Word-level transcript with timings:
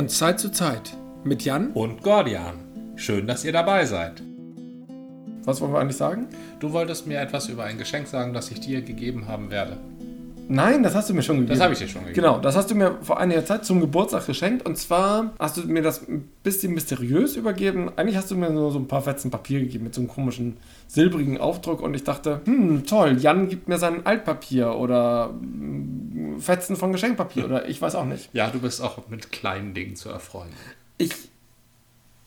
Von 0.00 0.08
Zeit 0.08 0.40
zu 0.40 0.50
Zeit 0.50 0.96
mit 1.24 1.42
Jan. 1.42 1.72
und 1.72 2.02
Gordian. 2.02 2.54
Schön, 2.96 3.26
dass 3.26 3.44
ihr 3.44 3.52
dabei 3.52 3.84
seid. 3.84 4.22
Was 5.44 5.60
wollen 5.60 5.74
wir 5.74 5.78
eigentlich 5.78 5.98
sagen? 5.98 6.26
Du 6.58 6.72
wolltest 6.72 7.06
mir 7.06 7.20
etwas 7.20 7.50
über 7.50 7.64
ein 7.64 7.76
Geschenk 7.76 8.06
sagen, 8.06 8.32
das 8.32 8.50
ich 8.50 8.60
dir 8.60 8.80
gegeben 8.80 9.28
haben 9.28 9.50
werde. 9.50 9.76
Nein, 10.52 10.82
das 10.82 10.96
hast 10.96 11.10
du 11.10 11.14
mir 11.14 11.22
schon 11.22 11.36
gegeben. 11.36 11.52
Das 11.52 11.62
habe 11.62 11.74
ich 11.74 11.78
dir 11.78 11.86
schon 11.86 12.00
gegeben. 12.00 12.14
Genau, 12.14 12.40
das 12.40 12.56
hast 12.56 12.70
du 12.70 12.74
mir 12.74 12.96
vor 13.02 13.20
einiger 13.20 13.44
Zeit 13.44 13.66
zum 13.66 13.78
Geburtstag 13.78 14.26
geschenkt. 14.26 14.66
Und 14.66 14.76
zwar 14.78 15.34
hast 15.38 15.58
du 15.58 15.66
mir 15.66 15.82
das 15.82 16.08
ein 16.08 16.28
bisschen 16.42 16.72
mysteriös 16.72 17.36
übergeben. 17.36 17.90
Eigentlich 17.94 18.16
hast 18.16 18.30
du 18.30 18.36
mir 18.36 18.48
nur 18.48 18.72
so 18.72 18.78
ein 18.78 18.88
paar 18.88 19.02
Fetzen 19.02 19.30
Papier 19.30 19.60
gegeben 19.60 19.84
mit 19.84 19.94
so 19.94 20.00
einem 20.00 20.08
komischen 20.08 20.56
silbrigen 20.88 21.38
Aufdruck. 21.38 21.82
Und 21.82 21.94
ich 21.94 22.04
dachte, 22.04 22.40
hm, 22.46 22.84
toll, 22.86 23.18
Jan 23.20 23.48
gibt 23.48 23.68
mir 23.68 23.78
sein 23.78 24.04
Altpapier 24.06 24.74
oder 24.74 25.34
Fetzen 26.40 26.76
von 26.76 26.92
Geschenkpapier 26.92 27.44
oder 27.44 27.68
ich 27.68 27.80
weiß 27.80 27.94
auch 27.94 28.04
nicht. 28.04 28.30
Ja, 28.32 28.50
du 28.50 28.60
bist 28.60 28.80
auch 28.82 29.08
mit 29.08 29.30
kleinen 29.32 29.74
Dingen 29.74 29.96
zu 29.96 30.08
erfreuen. 30.08 30.50
Ich 30.98 31.12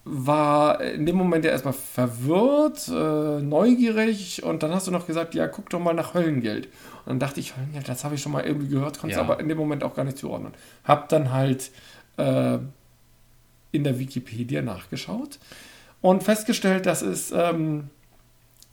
war 0.06 0.82
in 0.82 1.06
dem 1.06 1.16
Moment 1.16 1.46
ja 1.46 1.52
erstmal 1.52 1.74
verwirrt, 1.74 2.90
äh, 2.90 3.42
neugierig 3.42 4.44
und 4.44 4.62
dann 4.62 4.74
hast 4.74 4.88
du 4.88 4.92
noch 4.92 5.08
gesagt, 5.08 5.34
ja, 5.34 5.48
guck 5.48 5.70
doch 5.70 5.80
mal 5.80 5.94
nach 5.94 6.14
Höllengeld. 6.14 6.66
Und 7.06 7.08
dann 7.08 7.20
dachte 7.20 7.40
ich, 7.40 7.56
Höllengeld, 7.56 7.88
das 7.88 8.04
habe 8.04 8.16
ich 8.16 8.22
schon 8.22 8.34
mal 8.34 8.44
irgendwie 8.44 8.68
gehört, 8.68 9.00
konnte 9.00 9.14
es 9.14 9.18
Ja. 9.18 9.24
aber 9.24 9.40
in 9.40 9.48
dem 9.48 9.58
Moment 9.58 9.84
auch 9.84 9.96
gar 9.96 10.04
nicht 10.04 10.18
zuordnen. 10.18 10.54
Hab 10.84 11.08
dann 11.10 11.32
halt 11.32 11.72
äh, 12.18 12.58
in 13.72 13.84
der 13.86 13.98
Wikipedia 13.98 14.62
nachgeschaut 14.62 15.40
und 16.02 16.22
festgestellt, 16.24 16.86
dass 16.86 17.02
es 17.02 17.32
ähm, 17.32 17.90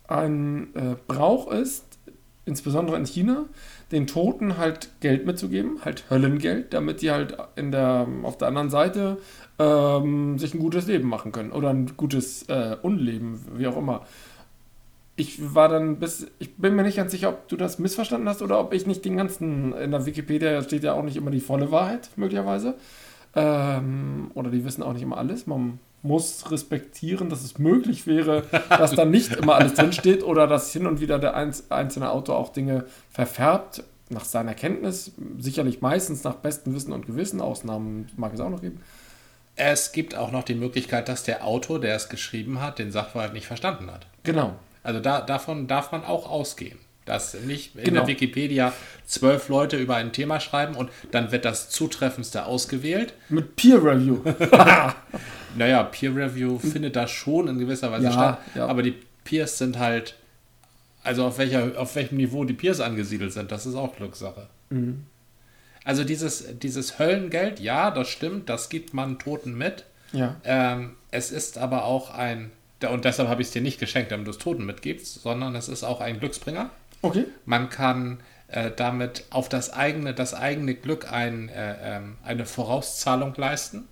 ein 0.08 0.74
äh, 0.74 0.96
Brauch 1.06 1.50
ist, 1.52 1.84
insbesondere 2.44 2.96
in 2.96 3.06
China, 3.06 3.44
den 3.92 4.06
Toten 4.06 4.56
halt 4.56 4.90
Geld 5.00 5.26
mitzugeben, 5.26 5.80
halt 5.84 6.04
Höllengeld, 6.10 6.72
damit 6.72 7.02
die 7.02 7.10
halt 7.10 7.36
in 7.56 7.72
der, 7.72 8.06
auf 8.22 8.38
der 8.38 8.48
anderen 8.48 8.70
Seite 8.70 9.18
ähm, 9.58 10.38
sich 10.38 10.54
ein 10.54 10.60
gutes 10.60 10.86
Leben 10.86 11.08
machen 11.08 11.32
können 11.32 11.52
oder 11.52 11.70
ein 11.70 11.96
gutes 11.96 12.48
äh, 12.48 12.76
Unleben, 12.82 13.40
wie 13.56 13.66
auch 13.66 13.76
immer. 13.76 14.06
Ich 15.16 15.54
war 15.54 15.68
dann 15.68 15.98
bis, 15.98 16.28
ich 16.38 16.56
bin 16.56 16.76
mir 16.76 16.82
nicht 16.82 16.96
ganz 16.96 17.10
sicher, 17.10 17.28
ob 17.30 17.48
du 17.48 17.56
das 17.56 17.78
missverstanden 17.78 18.28
hast 18.28 18.42
oder 18.42 18.58
ob 18.60 18.72
ich 18.72 18.86
nicht 18.86 19.04
den 19.04 19.16
ganzen, 19.16 19.74
in 19.74 19.90
der 19.90 20.06
Wikipedia 20.06 20.62
steht 20.62 20.84
ja 20.84 20.94
auch 20.94 21.02
nicht 21.02 21.16
immer 21.16 21.30
die 21.30 21.40
volle 21.40 21.70
Wahrheit, 21.70 22.10
möglicherweise. 22.16 22.76
Ähm, 23.34 24.30
oder 24.34 24.50
die 24.50 24.64
wissen 24.64 24.82
auch 24.82 24.92
nicht 24.92 25.02
immer 25.02 25.18
alles. 25.18 25.46
Man 25.46 25.78
muss 26.02 26.50
respektieren, 26.50 27.28
dass 27.28 27.42
es 27.44 27.58
möglich 27.58 28.06
wäre, 28.06 28.44
dass 28.68 28.92
da 28.94 29.04
nicht 29.04 29.32
immer 29.32 29.56
alles 29.56 29.74
drinsteht 29.74 30.22
oder 30.22 30.46
dass 30.46 30.72
hin 30.72 30.86
und 30.86 31.00
wieder 31.00 31.18
der 31.18 31.34
einz 31.34 31.64
einzelne 31.68 32.10
Autor 32.10 32.36
auch 32.36 32.52
Dinge 32.52 32.84
verfärbt, 33.10 33.82
nach 34.08 34.24
seiner 34.24 34.54
Kenntnis, 34.54 35.12
sicherlich 35.38 35.80
meistens 35.82 36.24
nach 36.24 36.34
bestem 36.34 36.74
Wissen 36.74 36.92
und 36.92 37.06
Gewissen, 37.06 37.40
Ausnahmen 37.40 38.08
mag 38.16 38.34
es 38.34 38.40
auch 38.40 38.50
noch 38.50 38.60
geben. 38.60 38.80
Es 39.56 39.92
gibt 39.92 40.16
auch 40.16 40.32
noch 40.32 40.42
die 40.42 40.54
Möglichkeit, 40.54 41.08
dass 41.08 41.22
der 41.22 41.44
Autor, 41.46 41.80
der 41.80 41.94
es 41.94 42.08
geschrieben 42.08 42.60
hat, 42.60 42.78
den 42.78 42.90
Sachverhalt 42.90 43.34
nicht 43.34 43.46
verstanden 43.46 43.90
hat. 43.90 44.06
Genau. 44.24 44.54
Also 44.82 45.00
da, 45.00 45.20
davon 45.20 45.68
darf 45.68 45.92
man 45.92 46.04
auch 46.04 46.28
ausgehen. 46.28 46.78
Dass 47.04 47.34
nicht 47.34 47.76
in 47.76 47.84
Genau. 47.84 48.00
der 48.00 48.08
Wikipedia 48.08 48.72
zwölf 49.04 49.48
Leute 49.48 49.76
über 49.76 49.96
ein 49.96 50.12
Thema 50.12 50.38
schreiben 50.40 50.74
und 50.76 50.90
dann 51.12 51.30
wird 51.32 51.44
das 51.44 51.68
Zutreffendste 51.70 52.46
ausgewählt. 52.46 53.14
Mit 53.28 53.56
Peer 53.56 53.82
Review. 53.82 54.18
Naja, 55.56 55.82
Peer 55.84 56.14
Review 56.14 56.58
findet 56.58 56.96
das 56.96 57.10
schon 57.10 57.48
in 57.48 57.58
gewisser 57.58 57.90
Weise 57.92 58.04
Ja, 58.04 58.12
statt, 58.12 58.38
ja. 58.54 58.66
aber 58.66 58.82
die 58.82 58.94
Peers 59.24 59.58
sind 59.58 59.78
halt, 59.78 60.16
also 61.02 61.24
auf, 61.26 61.38
welcher, 61.38 61.78
auf 61.78 61.94
welchem 61.96 62.16
Niveau 62.16 62.44
die 62.44 62.52
Peers 62.54 62.80
angesiedelt 62.80 63.32
sind, 63.32 63.50
das 63.52 63.66
ist 63.66 63.74
auch 63.74 63.96
Glückssache. 63.96 64.46
Mhm. 64.70 65.04
Also 65.84 66.04
dieses, 66.04 66.58
dieses 66.58 66.98
Höllengeld, 66.98 67.58
ja, 67.58 67.90
das 67.90 68.08
stimmt, 68.08 68.48
das 68.48 68.68
gibt 68.68 68.92
man 68.94 69.18
Toten 69.18 69.54
mit. 69.56 69.84
ja. 70.12 70.36
Ähm, 70.44 70.96
es 71.12 71.32
ist 71.32 71.58
aber 71.58 71.86
auch 71.86 72.14
ein, 72.14 72.52
und 72.88 73.04
deshalb 73.04 73.28
habe 73.28 73.42
ich 73.42 73.48
es 73.48 73.52
dir 73.52 73.62
nicht 73.62 73.80
geschenkt, 73.80 74.12
damit 74.12 74.26
du 74.28 74.30
es 74.30 74.38
Toten 74.38 74.64
mitgibst, 74.64 75.22
sondern 75.22 75.56
es 75.56 75.68
ist 75.68 75.82
auch 75.82 76.00
ein 76.00 76.20
Glücksbringer. 76.20 76.70
Okay. 77.02 77.24
Man 77.46 77.68
kann 77.68 78.20
äh, 78.46 78.70
damit 78.74 79.24
auf 79.30 79.48
das 79.48 79.72
eigene, 79.72 80.14
das 80.14 80.34
eigene 80.34 80.74
Glück 80.74 81.10
ein, 81.10 81.48
äh, 81.48 81.96
ähm, 81.96 82.16
eine 82.22 82.46
Vorauszahlung 82.46 83.34
leisten, 83.36 83.88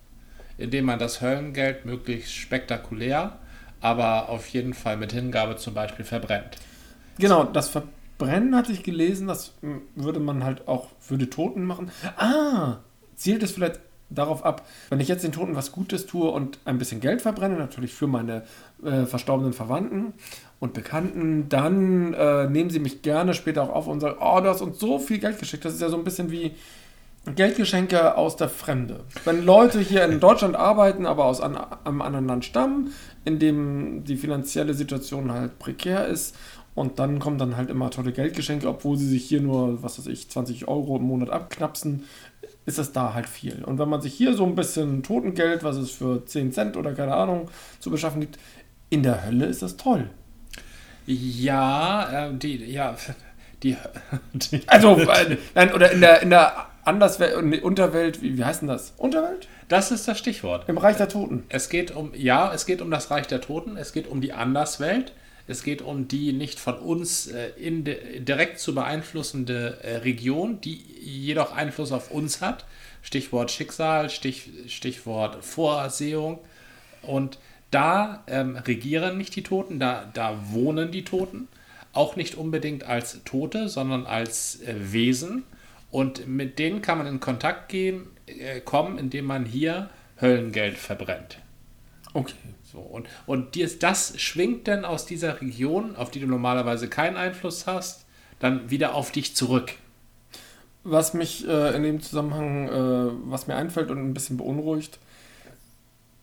indem 0.59 0.85
man 0.85 0.99
das 0.99 1.21
Höllengeld 1.21 1.85
möglichst 1.85 2.33
spektakulär, 2.33 3.39
aber 3.81 4.29
auf 4.29 4.47
jeden 4.49 4.73
Fall 4.73 4.97
mit 4.97 5.13
Hingabe 5.13 5.55
zum 5.55 5.73
Beispiel 5.73 6.05
verbrennt. 6.05 6.57
Genau, 7.17 7.45
das 7.45 7.69
Verbrennen 7.69 8.55
hatte 8.55 8.71
ich 8.71 8.83
gelesen, 8.83 9.27
das 9.27 9.53
m, 9.61 9.81
würde 9.95 10.19
man 10.19 10.43
halt 10.43 10.67
auch 10.67 10.87
für 10.99 11.17
die 11.17 11.29
Toten 11.29 11.63
machen. 11.63 11.91
Ah, 12.17 12.77
zielt 13.15 13.41
es 13.43 13.51
vielleicht 13.51 13.79
darauf 14.09 14.43
ab, 14.43 14.65
wenn 14.89 14.99
ich 14.99 15.07
jetzt 15.07 15.23
den 15.23 15.31
Toten 15.31 15.55
was 15.55 15.71
Gutes 15.71 16.07
tue 16.07 16.29
und 16.29 16.57
ein 16.65 16.77
bisschen 16.77 16.99
Geld 16.99 17.21
verbrenne, 17.21 17.57
natürlich 17.57 17.93
für 17.93 18.07
meine 18.07 18.43
äh, 18.83 19.05
verstorbenen 19.05 19.53
Verwandten 19.53 20.13
und 20.59 20.73
Bekannten, 20.73 21.47
dann 21.47 22.13
äh, 22.13 22.47
nehmen 22.49 22.69
sie 22.69 22.79
mich 22.79 23.01
gerne 23.01 23.33
später 23.33 23.63
auch 23.63 23.69
auf 23.69 23.87
und 23.87 23.99
sagen, 23.99 24.17
oh, 24.19 24.41
du 24.41 24.49
hast 24.49 24.61
uns 24.61 24.79
so 24.79 24.99
viel 24.99 25.19
Geld 25.19 25.39
geschickt. 25.39 25.63
Das 25.63 25.73
ist 25.73 25.81
ja 25.81 25.89
so 25.89 25.97
ein 25.97 26.03
bisschen 26.03 26.31
wie 26.31 26.55
Geldgeschenke 27.35 28.17
aus 28.17 28.37
der 28.37 28.49
Fremde. 28.49 29.01
Wenn 29.25 29.43
Leute 29.43 29.79
hier 29.79 30.05
in 30.05 30.19
Deutschland 30.19 30.55
arbeiten, 30.55 31.05
aber 31.05 31.25
aus 31.25 31.41
an, 31.41 31.57
einem 31.83 32.01
anderen 32.01 32.27
Land 32.27 32.45
stammen, 32.45 32.93
in 33.25 33.39
dem 33.39 34.03
die 34.03 34.17
finanzielle 34.17 34.73
Situation 34.73 35.31
halt 35.31 35.59
prekär 35.59 36.07
ist 36.07 36.35
und 36.75 36.97
dann 36.97 37.19
kommen 37.19 37.37
dann 37.37 37.57
halt 37.57 37.69
immer 37.69 37.91
tolle 37.91 38.13
Geldgeschenke, 38.13 38.67
obwohl 38.67 38.97
sie 38.97 39.07
sich 39.07 39.25
hier 39.25 39.41
nur, 39.41 39.83
was 39.83 39.99
weiß 39.99 40.07
ich, 40.07 40.29
20 40.29 40.67
Euro 40.67 40.97
im 40.97 41.03
Monat 41.03 41.29
abknapsen, 41.29 42.05
ist 42.65 42.77
das 42.77 42.93
da 42.93 43.13
halt 43.13 43.27
viel. 43.27 43.63
Und 43.63 43.79
wenn 43.79 43.89
man 43.89 44.01
sich 44.01 44.13
hier 44.13 44.33
so 44.33 44.45
ein 44.45 44.55
bisschen 44.55 45.03
Totengeld, 45.03 45.63
was 45.63 45.75
es 45.75 45.91
für 45.91 46.25
10 46.25 46.51
Cent 46.53 46.77
oder 46.77 46.93
keine 46.93 47.15
Ahnung 47.15 47.49
zu 47.79 47.91
beschaffen 47.91 48.21
gibt, 48.21 48.39
in 48.89 49.03
der 49.03 49.25
Hölle 49.25 49.45
ist 49.45 49.61
das 49.61 49.77
toll. 49.77 50.09
Ja, 51.05 52.27
äh, 52.27 52.33
die, 52.33 52.65
ja, 52.71 52.95
die, 53.63 53.75
die 54.33 54.61
Also, 54.67 54.97
äh, 54.97 55.37
nein, 55.55 55.73
oder 55.73 55.91
in 55.91 56.01
der, 56.01 56.21
in 56.21 56.29
der 56.29 56.68
Anderswelt, 56.89 57.63
Unterwelt, 57.63 58.21
wie, 58.21 58.37
wie 58.37 58.43
heißt 58.43 58.61
denn 58.61 58.67
das? 58.67 58.93
Unterwelt? 58.97 59.47
das 59.69 59.91
ist 59.91 60.07
das 60.07 60.17
Stichwort. 60.17 60.67
Im 60.67 60.77
Reich 60.77 60.97
der 60.97 61.07
Toten. 61.07 61.43
Es 61.47 61.69
geht 61.69 61.95
um, 61.95 62.11
ja, 62.15 62.51
es 62.53 62.65
geht 62.65 62.81
um 62.81 62.89
das 62.91 63.11
Reich 63.11 63.27
der 63.27 63.39
Toten, 63.39 63.77
es 63.77 63.93
geht 63.93 64.07
um 64.07 64.19
die 64.19 64.33
Anderswelt, 64.33 65.13
es 65.47 65.63
geht 65.63 65.83
um 65.83 66.07
die 66.07 66.33
nicht 66.33 66.59
von 66.59 66.75
uns 66.79 67.27
äh, 67.27 67.49
in 67.57 67.83
de, 67.83 68.19
direkt 68.19 68.59
zu 68.59 68.73
beeinflussende 68.73 69.77
äh, 69.83 69.97
Region, 69.97 70.59
die 70.61 70.81
jedoch 70.99 71.55
Einfluss 71.55 71.91
auf 71.91 72.11
uns 72.11 72.41
hat. 72.41 72.65
Stichwort 73.03 73.51
Schicksal, 73.51 74.09
Stich, 74.09 74.49
Stichwort 74.67 75.45
Vorsehung. 75.45 76.39
Und 77.03 77.37
da 77.71 78.23
ähm, 78.27 78.57
regieren 78.57 79.17
nicht 79.17 79.35
die 79.35 79.43
Toten, 79.43 79.79
da, 79.79 80.09
da 80.13 80.35
wohnen 80.51 80.91
die 80.91 81.03
Toten. 81.03 81.47
Auch 81.93 82.15
nicht 82.15 82.35
unbedingt 82.35 82.83
als 82.83 83.23
Tote, 83.23 83.69
sondern 83.69 84.07
als 84.07 84.61
äh, 84.61 84.73
Wesen. 84.91 85.43
Und 85.91 86.27
mit 86.27 86.59
denen 86.59 86.81
kann 86.81 86.97
man 86.97 87.07
in 87.07 87.19
Kontakt 87.19 87.69
gehen, 87.69 88.07
äh, 88.27 88.59
kommen, 88.59 88.97
indem 88.97 89.25
man 89.25 89.45
hier 89.45 89.89
Höllengeld 90.19 90.77
verbrennt. 90.77 91.39
Okay. 92.13 92.33
So, 92.71 92.79
und, 92.79 93.07
und 93.25 93.55
dies, 93.55 93.79
das 93.79 94.19
schwingt 94.21 94.67
dann 94.67 94.85
aus 94.85 95.07
dieser 95.07 95.41
Region, 95.41 95.95
auf 95.95 96.11
die 96.11 96.19
du 96.19 96.27
normalerweise 96.27 96.87
keinen 96.87 97.17
Einfluss 97.17 97.65
hast, 97.65 98.05
dann 98.39 98.69
wieder 98.69 98.93
auf 98.93 99.11
dich 99.11 99.35
zurück. 99.35 99.73
Was 100.83 101.15
mich 101.15 101.47
äh, 101.47 101.75
in 101.75 101.81
dem 101.81 101.99
Zusammenhang, 101.99 102.67
äh, 102.67 103.11
was 103.25 103.47
mir 103.47 103.55
einfällt 103.55 103.89
und 103.89 103.97
ein 103.97 104.13
bisschen 104.13 104.37
beunruhigt, 104.37 104.99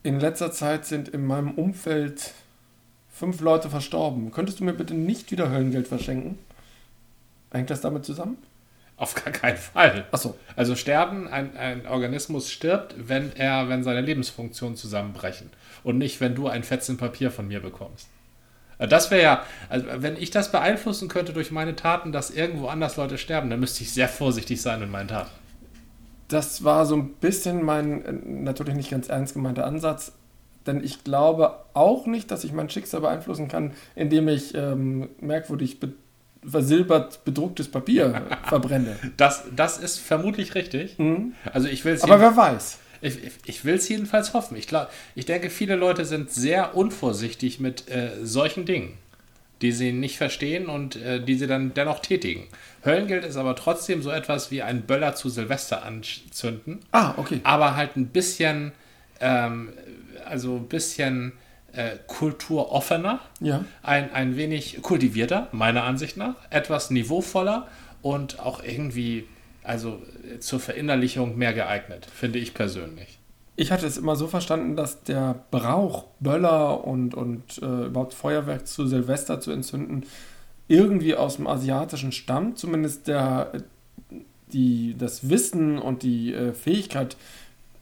in 0.05 0.21
letzter 0.21 0.53
Zeit 0.53 0.87
sind 0.87 1.09
in 1.09 1.27
meinem 1.27 1.53
Umfeld 1.53 2.33
fünf 3.11 3.41
Leute 3.41 3.69
verstorben. 3.69 4.31
Könntest 4.31 4.61
du 4.61 4.65
mir 4.65 4.73
bitte 4.73 4.95
nicht 4.95 5.33
wieder 5.33 5.51
Höllengeld 5.51 5.89
verschenken? 5.89 6.39
Hängt 7.51 7.71
das 7.71 7.81
damit 7.81 8.05
zusammen? 8.05 8.39
Auf 8.97 9.15
gar 9.15 9.33
keinen 9.33 9.59
Fall. 9.59 10.07
Achso. 10.11 10.37
Also 10.57 10.75
sterben, 10.75 11.29
ein, 11.29 11.57
ein 11.57 11.87
Organismus 11.87 12.51
stirbt, 12.51 12.95
wenn 12.97 13.35
er, 13.37 13.69
wenn 13.69 13.85
seine 13.85 14.01
Lebensfunktionen 14.01 14.77
zusammenbrechen. 14.77 15.51
Und 15.85 15.99
nicht, 15.99 16.21
wenn 16.21 16.35
du 16.35 16.49
ein 16.49 16.63
Fetzen 16.63 16.97
Papier 16.97 17.31
von 17.31 17.47
mir 17.47 17.61
bekommst. 17.61 18.09
Äh, 18.79 18.89
Das 18.89 19.11
wäre 19.11 19.23
ja, 19.23 19.43
also 19.69 19.87
wenn 19.97 20.17
ich 20.17 20.31
das 20.31 20.51
beeinflussen 20.51 21.09
könnte 21.09 21.33
durch 21.33 21.51
meine 21.51 21.77
Taten, 21.77 22.11
dass 22.11 22.31
irgendwo 22.31 22.69
anders 22.69 22.97
Leute 22.97 23.19
sterben, 23.19 23.51
dann 23.51 23.61
müsste 23.61 23.83
ich 23.83 23.93
sehr 23.93 24.09
vorsichtig 24.09 24.63
sein 24.63 24.81
mit 24.81 24.91
meinen 24.91 25.09
Taten. 25.09 25.31
Das 26.29 26.65
war 26.65 26.87
so 26.87 26.97
ein 26.97 27.15
bisschen 27.15 27.63
mein 27.63 28.05
äh, 28.05 28.13
natürlich 28.13 28.75
nicht 28.75 28.91
ganz 28.91 29.09
ernst 29.09 29.35
gemeinter 29.35 29.67
Ansatz, 29.67 30.13
denn 30.67 30.83
ich 30.83 31.05
glaube 31.05 31.55
auch 31.75 32.07
nicht, 32.07 32.31
dass 32.31 32.45
ich 32.45 32.53
mein 32.53 32.71
Schicksal 32.71 33.03
beeinflussen 33.03 33.47
kann, 33.47 33.73
indem 33.95 34.27
ich 34.29 34.55
ähm, 34.55 35.11
merkwürdig 35.21 35.81
be 35.81 35.93
versilbert 36.47 37.25
bedrucktes 37.25 37.69
Papier 37.69 38.23
verbrenne. 38.45 38.97
Das, 39.17 39.45
das 39.55 39.79
ist 39.79 39.99
vermutlich 39.99 40.55
richtig. 40.55 40.99
Mhm. 40.99 41.35
Also 41.53 41.69
ich 41.69 41.85
will 41.85 41.99
Aber 42.03 42.21
wer 42.21 42.37
weiß? 42.37 42.79
Ich, 43.03 43.23
ich, 43.23 43.33
ich 43.45 43.65
will 43.65 43.75
es 43.75 43.89
jedenfalls 43.89 44.33
hoffen. 44.33 44.57
Ich, 44.57 44.67
glaub, 44.67 44.89
ich 45.15 45.27
denke, 45.27 45.51
viele 45.51 45.77
Leute 45.77 46.05
sind 46.05 46.31
sehr 46.31 46.77
unvorsichtig 46.77 47.61
mit 47.61 47.89
äh, 47.91 48.11
solchen 48.23 48.65
Dingen. 48.65 48.95
die 49.63 49.73
sie 49.73 49.93
nicht 49.93 50.17
verstehen 50.19 50.67
und 50.67 50.97
äh, 50.97 51.21
die 51.23 51.35
sie 51.35 51.47
dann 51.47 51.73
dennoch 51.75 52.01
tätigen. 52.01 52.45
Höllengeld 52.85 53.25
ist 53.25 53.37
aber 53.37 53.55
trotzdem 53.57 54.03
so 54.03 54.11
etwas 54.11 54.51
wie 54.51 54.63
ein 54.63 54.83
Böller 54.83 55.15
zu 55.15 55.29
Silvester 55.31 55.83
anzünden. 55.85 56.81
Ah, 56.93 57.15
okay. 57.17 57.41
Aber 57.43 57.75
halt 57.77 57.97
ein 57.97 58.07
bisschen, 58.09 58.73
ähm, 59.21 59.71
also 60.25 60.57
ein 60.57 60.69
bisschen 60.69 61.33
äh, 61.77 61.97
kulturoffener, 62.07 63.21
Ja. 63.41 63.65
ein, 63.83 64.13
ein 64.13 64.37
wenig 64.37 64.83
kultivierter, 64.83 65.49
meiner 65.53 65.85
Ansicht 65.85 66.17
nach, 66.17 66.35
etwas 66.51 66.91
niveauvoller 66.91 67.67
und 68.03 68.41
auch 68.41 68.63
irgendwie, 68.63 69.25
also 69.63 70.01
äh, 70.35 70.39
zur 70.41 70.61
Verinnerlichung 70.61 71.37
mehr 71.37 71.53
geeignet, 71.53 72.07
finde 72.07 72.39
ich 72.39 72.55
persönlich. 72.55 73.19
Ich 73.59 73.73
hatte 73.73 73.87
es 73.87 73.97
immer 73.97 74.17
so 74.17 74.27
verstanden, 74.27 74.77
dass 74.77 75.03
der 75.03 75.45
Brauch, 75.51 76.05
Böller 76.21 76.85
und, 76.85 77.15
und 77.15 77.59
äh, 77.63 77.87
überhaupt 77.87 78.13
Feuerwerk 78.13 78.67
zu 78.67 78.87
Silvester 78.87 79.41
zu 79.41 79.51
entzünden, 79.51 80.05
irgendwie 80.69 81.15
aus 81.15 81.37
dem 81.37 81.47
Asiatischen 81.47 82.13
stammt. 82.13 82.59
Zumindest 82.59 83.09
der, 83.09 83.53
die, 84.53 84.95
das 84.99 85.31
Wissen 85.31 85.79
und 85.79 86.03
die 86.03 86.35
äh, 86.35 86.53
Fähigkeit, 86.53 87.17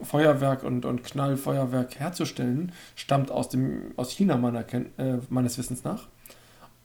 Feuerwerk 0.00 0.62
und, 0.62 0.85
und 0.85 1.05
Knallfeuerwerk 1.05 1.99
herzustellen, 1.99 2.73
stammt 2.96 3.31
aus, 3.31 3.49
dem, 3.49 3.93
aus 3.96 4.11
China 4.11 4.37
meiner, 4.37 4.64
äh, 4.73 4.85
meines 5.29 5.58
Wissens 5.58 5.85
nach. 5.85 6.08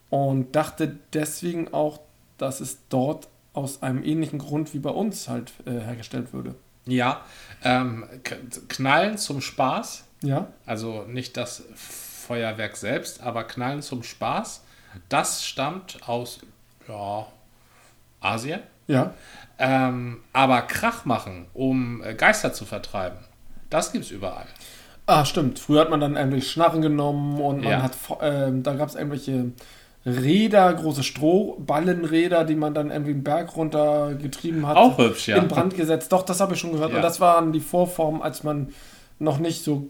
Und 0.10 0.56
dachte 0.56 0.98
deswegen 1.14 1.74
auch, 1.74 2.00
dass 2.38 2.62
es 2.62 2.80
dort 2.90 3.28
aus 3.54 3.84
einem 3.84 4.04
ähnlichen 4.04 4.40
Grund 4.40 4.74
wie 4.74 4.80
bei 4.80 4.90
uns 4.90 5.28
halt 5.28 5.52
äh, 5.66 5.72
hergestellt 5.72 6.34
würde. 6.34 6.56
Ja, 6.86 7.22
ähm, 7.64 8.06
Knallen 8.68 9.18
zum 9.18 9.42
Spaß, 9.42 10.06
Ja? 10.24 10.48
also 10.66 11.04
nicht 11.04 11.38
das 11.38 11.64
Feuerwerk 11.76 12.78
selbst, 12.78 13.22
aber 13.22 13.44
Knallen 13.44 13.82
zum 13.82 14.04
Spaß, 14.04 14.64
das 15.10 15.46
stammt 15.46 16.08
aus 16.08 16.40
ja, 16.88 17.28
Asien. 18.22 18.62
Ja. 18.88 19.14
Ähm, 19.60 20.18
aber 20.32 20.62
Krach 20.64 21.06
machen, 21.06 21.48
um 21.54 22.02
äh, 22.04 22.14
Geister 22.16 22.54
zu 22.54 22.66
vertreiben, 22.66 23.18
das 23.70 23.92
gibt's 23.92 24.10
überall. 24.10 24.46
Ah, 25.06 25.26
stimmt. 25.26 25.60
Früher 25.60 25.82
hat 25.82 25.90
man 25.90 26.00
dann 26.00 26.16
irgendwelche 26.16 26.48
Schnarren 26.48 26.82
genommen 26.82 27.42
und 27.42 27.64
man 27.64 27.72
Ja. 27.72 27.82
hat, 27.84 27.98
ähm, 28.22 28.64
da 28.64 28.74
gab 28.76 28.88
es 28.90 28.96
irgendwelche 28.96 29.52
Räder, 30.06 30.74
große 30.74 31.04
Strohballenräder, 31.04 32.46
die 32.46 32.56
man 32.56 32.74
dann 32.74 32.90
irgendwie 32.90 33.12
einen 33.12 33.24
Berg 33.24 33.56
runtergetrieben 33.56 34.66
hat. 34.66 34.78
Auch 34.78 34.98
hübsch, 34.98 35.28
ja. 35.28 35.38
In 35.38 35.48
Brand 35.48 35.76
gesetzt. 35.76 36.12
Doch, 36.12 36.24
das 36.24 36.40
habe 36.40 36.54
ich 36.54 36.60
schon 36.60 36.72
gehört. 36.72 36.92
Ja. 36.92 36.98
Und 36.98 37.02
das 37.04 37.20
waren 37.20 37.52
die 37.52 37.60
Vorformen, 37.60 38.22
als 38.22 38.44
man 38.44 38.70
noch 39.20 39.40
nicht 39.40 39.64
so 39.64 39.90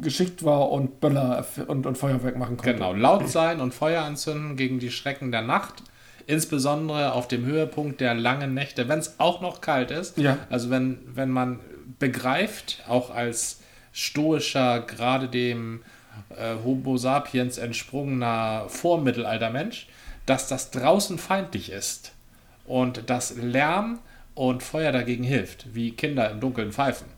geschickt 0.00 0.44
war 0.44 0.70
und 0.70 1.00
Böller 1.00 1.44
und, 1.66 1.86
und 1.86 1.96
Feuerwerk 1.98 2.36
machen 2.36 2.56
konnte. 2.56 2.74
Genau, 2.74 2.92
laut 2.92 3.28
sein 3.28 3.60
und 3.60 3.74
Feuer 3.74 4.02
anzünden 4.02 4.56
gegen 4.56 4.78
die 4.78 4.90
Schrecken 4.90 5.30
der 5.32 5.42
Nacht. 5.42 5.82
Insbesondere 6.26 7.12
auf 7.12 7.28
dem 7.28 7.44
Höhepunkt 7.44 8.00
der 8.00 8.14
langen 8.14 8.54
Nächte, 8.54 8.88
wenn 8.88 8.98
es 8.98 9.18
auch 9.18 9.40
noch 9.40 9.60
kalt 9.60 9.90
ist. 9.90 10.18
Ja. 10.18 10.38
Also 10.50 10.70
wenn, 10.70 10.98
wenn 11.14 11.30
man 11.30 11.60
begreift, 11.98 12.82
auch 12.88 13.14
als 13.14 13.60
stoischer, 13.92 14.80
gerade 14.80 15.28
dem 15.28 15.82
äh, 16.30 16.54
Homo 16.64 16.96
sapiens 16.96 17.58
entsprungener 17.58 18.64
Vormittelaltermensch, 18.68 19.86
dass 20.26 20.48
das 20.48 20.70
draußen 20.70 21.18
feindlich 21.18 21.70
ist 21.70 22.12
und 22.64 23.10
dass 23.10 23.36
Lärm 23.36 23.98
und 24.34 24.62
Feuer 24.62 24.92
dagegen 24.92 25.24
hilft, 25.24 25.74
wie 25.74 25.92
Kinder 25.92 26.30
im 26.30 26.40
Dunkeln 26.40 26.72
pfeifen. 26.72 27.08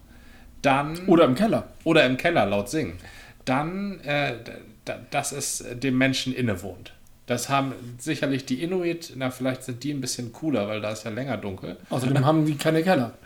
Dann 0.63 1.07
Oder 1.07 1.25
im 1.25 1.35
Keller. 1.35 1.69
oder 1.85 2.07
im 2.07 2.17
Keller 2.17 2.47
laut 2.47 2.71
singen, 2.71 2.99
dann, 3.45 4.01
äh, 4.01 4.37
dass 5.11 5.33
es 5.33 5.65
dem 5.75 5.99
Menschen 5.99 6.35
innewohnt. 6.35 6.93
Das 7.27 7.49
haben 7.49 7.73
sicherlich 7.99 8.45
die 8.45 8.63
Inuit, 8.63 9.15
na, 9.17 9.31
vielleicht 9.31 9.63
sind 9.63 9.83
die 9.83 9.95
ein 9.95 10.03
bisschen 10.03 10.33
cooler, 10.33 10.69
weil 10.69 10.83
da 10.83 10.91
ist 10.91 11.05
ja 11.05 11.11
länger 11.11 11.39
dunkel. 11.39 11.79
Außerdem 11.89 12.23
haben 12.27 12.45
die 12.45 12.57
keine 12.57 12.83
Keller. 12.83 13.15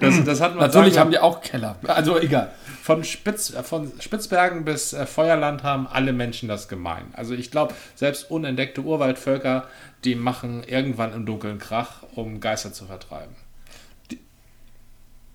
Das, 0.00 0.24
das 0.24 0.40
hat 0.40 0.54
man 0.54 0.66
Natürlich 0.66 0.94
sagen 0.94 1.06
haben 1.06 1.10
die 1.10 1.18
auch 1.18 1.40
Keller. 1.42 1.76
Also 1.86 2.18
egal. 2.18 2.50
von, 2.82 3.04
Spitz, 3.04 3.50
von 3.62 3.92
Spitzbergen 4.00 4.64
bis 4.64 4.92
äh, 4.92 5.04
Feuerland 5.06 5.62
haben 5.62 5.86
alle 5.86 6.12
Menschen 6.12 6.48
das 6.48 6.68
gemein. 6.68 7.04
Also 7.12 7.34
ich 7.34 7.50
glaube, 7.50 7.74
selbst 7.94 8.30
unentdeckte 8.30 8.82
Urwaldvölker, 8.82 9.66
die 10.04 10.14
machen 10.14 10.62
irgendwann 10.66 11.12
im 11.12 11.26
Dunkeln 11.26 11.58
Krach, 11.58 12.02
um 12.14 12.40
Geister 12.40 12.72
zu 12.72 12.86
vertreiben. 12.86 13.34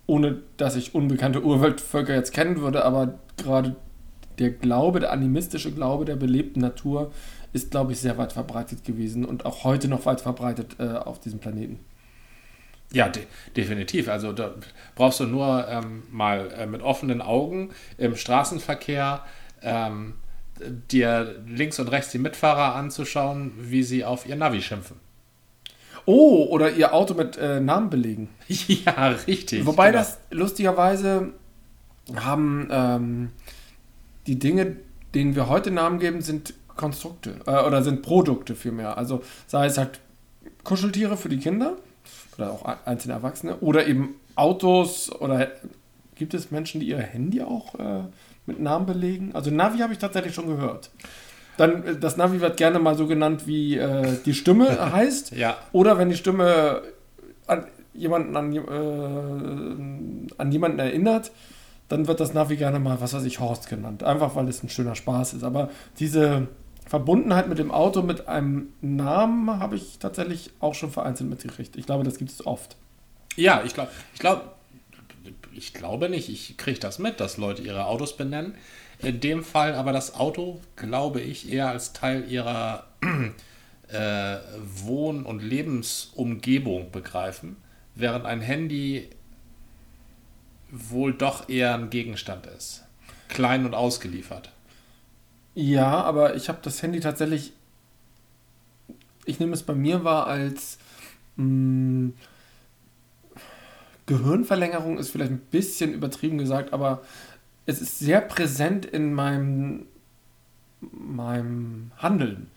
ohne 0.07 0.41
dass 0.57 0.75
ich 0.75 0.95
unbekannte 0.95 1.43
Urwaldvölker 1.43 2.15
jetzt 2.15 2.33
kennen 2.33 2.59
würde, 2.61 2.83
aber 2.83 3.19
gerade 3.37 3.75
der 4.39 4.49
Glaube, 4.49 4.99
der 4.99 5.11
animistische 5.11 5.71
Glaube 5.71 6.05
der 6.05 6.15
belebten 6.15 6.61
Natur 6.61 7.11
ist, 7.53 7.71
glaube 7.71 7.91
ich, 7.91 7.99
sehr 7.99 8.17
weit 8.17 8.33
verbreitet 8.33 8.83
gewesen 8.83 9.25
und 9.25 9.45
auch 9.45 9.63
heute 9.63 9.87
noch 9.87 10.05
weit 10.05 10.21
verbreitet 10.21 10.77
äh, 10.79 10.89
auf 10.89 11.19
diesem 11.19 11.39
Planeten. 11.39 11.79
Ja, 12.93 13.07
de 13.07 13.23
definitiv. 13.55 14.09
Also 14.09 14.33
da 14.33 14.53
brauchst 14.95 15.19
du 15.19 15.25
nur 15.25 15.67
ähm, 15.67 16.03
mal 16.11 16.51
äh, 16.51 16.65
mit 16.65 16.81
offenen 16.81 17.21
Augen 17.21 17.69
im 17.97 18.15
Straßenverkehr 18.15 19.23
ähm, 19.61 20.15
dir 20.91 21.41
links 21.47 21.79
und 21.79 21.87
rechts 21.87 22.11
die 22.11 22.19
Mitfahrer 22.19 22.75
anzuschauen, 22.75 23.53
wie 23.57 23.83
sie 23.83 24.03
auf 24.03 24.27
ihr 24.27 24.35
Navi 24.35 24.61
schimpfen. 24.61 24.99
Oh, 26.05 26.47
oder 26.49 26.71
ihr 26.71 26.93
Auto 26.93 27.13
mit 27.13 27.37
äh, 27.37 27.59
Namen 27.59 27.89
belegen. 27.89 28.29
ja, 28.47 29.09
richtig. 29.27 29.65
Wobei 29.65 29.91
genau. 29.91 29.99
das 29.99 30.19
lustigerweise 30.31 31.33
haben 32.15 32.67
ähm, 32.71 33.29
die 34.27 34.39
Dinge, 34.39 34.77
denen 35.13 35.35
wir 35.35 35.47
heute 35.47 35.71
Namen 35.71 35.99
geben, 35.99 36.21
sind 36.21 36.53
Konstrukte 36.81 37.35
äh, 37.45 37.63
oder 37.63 37.83
sind 37.83 38.01
Produkte 38.01 38.55
vielmehr. 38.55 38.97
Also 38.97 39.21
sei 39.47 39.67
es 39.67 39.77
halt 39.77 39.99
Kuscheltiere 40.63 41.15
für 41.15 41.29
die 41.29 41.37
Kinder 41.37 41.77
oder 42.37 42.51
auch 42.51 42.65
einzelne 42.85 43.13
Erwachsene 43.13 43.57
oder 43.57 43.87
eben 43.87 44.15
Autos 44.35 45.11
oder 45.11 45.47
gibt 46.15 46.33
es 46.33 46.51
Menschen, 46.51 46.81
die 46.81 46.87
ihr 46.87 46.97
Handy 46.97 47.41
auch 47.41 47.75
äh, 47.75 48.03
mit 48.45 48.59
Namen 48.59 48.85
belegen? 48.85 49.31
Also 49.33 49.51
Navi 49.51 49.79
habe 49.79 49.93
ich 49.93 49.99
tatsächlich 49.99 50.33
schon 50.33 50.47
gehört. 50.47 50.89
Dann 51.57 51.85
äh, 51.85 51.95
das 51.97 52.17
Navi 52.17 52.41
wird 52.41 52.57
gerne 52.57 52.79
mal 52.79 52.95
so 52.95 53.07
genannt, 53.07 53.45
wie 53.45 53.77
äh, 53.77 54.17
die 54.25 54.33
Stimme 54.33 54.91
heißt. 54.91 55.31
Ja, 55.35 55.57
Oder 55.71 55.97
wenn 55.97 56.09
die 56.09 56.17
Stimme 56.17 56.81
an 57.47 57.65
jemanden, 57.93 58.35
an, 58.35 58.55
äh, 58.55 60.33
an 60.37 60.51
jemanden 60.51 60.79
erinnert, 60.79 61.31
dann 61.89 62.07
wird 62.07 62.19
das 62.21 62.33
Navi 62.33 62.55
gerne 62.55 62.79
mal, 62.79 63.01
was 63.01 63.13
weiß 63.13 63.25
ich, 63.25 63.39
Horst 63.39 63.67
genannt. 63.67 64.03
Einfach 64.03 64.35
weil 64.35 64.47
es 64.47 64.63
ein 64.63 64.69
schöner 64.69 64.95
Spaß 64.95 65.33
ist. 65.33 65.43
Aber 65.43 65.69
diese 65.99 66.47
Verbundenheit 66.91 67.47
mit 67.47 67.57
dem 67.57 67.71
Auto, 67.71 68.01
mit 68.01 68.27
einem 68.27 68.73
Namen, 68.81 69.61
habe 69.61 69.77
ich 69.77 69.97
tatsächlich 69.97 70.49
auch 70.59 70.75
schon 70.75 70.91
vereinzelt 70.91 71.29
mitgekriegt. 71.29 71.77
Ich 71.77 71.85
glaube, 71.85 72.03
das 72.03 72.17
gibt 72.17 72.31
es 72.31 72.45
oft. 72.45 72.75
ja, 73.37 73.63
ich 73.65 73.73
glaube, 73.73 73.91
ich 74.13 74.19
glaube, 74.19 74.41
ich 75.53 75.73
glaube 75.73 76.09
nicht. 76.09 76.27
Ich 76.27 76.57
kriege 76.57 76.81
das 76.81 76.99
mit, 76.99 77.21
dass 77.21 77.37
Leute 77.37 77.61
ihre 77.61 77.85
Autos 77.85 78.17
benennen. 78.17 78.55
In 78.99 79.21
dem 79.21 79.45
Fall 79.45 79.73
aber 79.75 79.93
das 79.93 80.15
Auto, 80.15 80.59
glaube 80.75 81.21
ich, 81.21 81.49
eher 81.49 81.69
als 81.69 81.93
Teil 81.93 82.29
ihrer 82.29 82.83
äh, 83.87 84.37
Wohn- 84.83 85.23
und 85.23 85.41
Lebensumgebung 85.41 86.91
begreifen, 86.91 87.55
während 87.95 88.25
ein 88.25 88.41
Handy 88.41 89.07
wohl 90.69 91.13
doch 91.13 91.47
eher 91.47 91.73
ein 91.73 91.89
Gegenstand 91.89 92.47
ist. 92.47 92.83
Klein 93.29 93.65
und 93.65 93.75
ausgeliefert. 93.75 94.51
Ja, 95.53 96.01
aber 96.01 96.35
ich 96.35 96.49
habe 96.49 96.59
das 96.61 96.81
Handy 96.81 96.99
tatsächlich, 96.99 97.53
ich 99.25 99.39
nehme 99.39 99.53
es 99.53 99.63
bei 99.63 99.73
mir 99.73 100.03
wahr 100.03 100.27
als 100.27 100.77
mh, 101.35 102.11
Gehirnverlängerung 104.05 104.97
ist 104.97 105.09
vielleicht 105.09 105.31
ein 105.31 105.39
bisschen 105.51 105.93
übertrieben 105.93 106.37
gesagt, 106.37 106.73
aber 106.73 107.01
es 107.65 107.81
ist 107.81 107.99
sehr 107.99 108.21
präsent 108.21 108.85
in 108.85 109.13
meinem, 109.13 109.85
meinem 110.81 111.91
Handeln. 111.97 112.47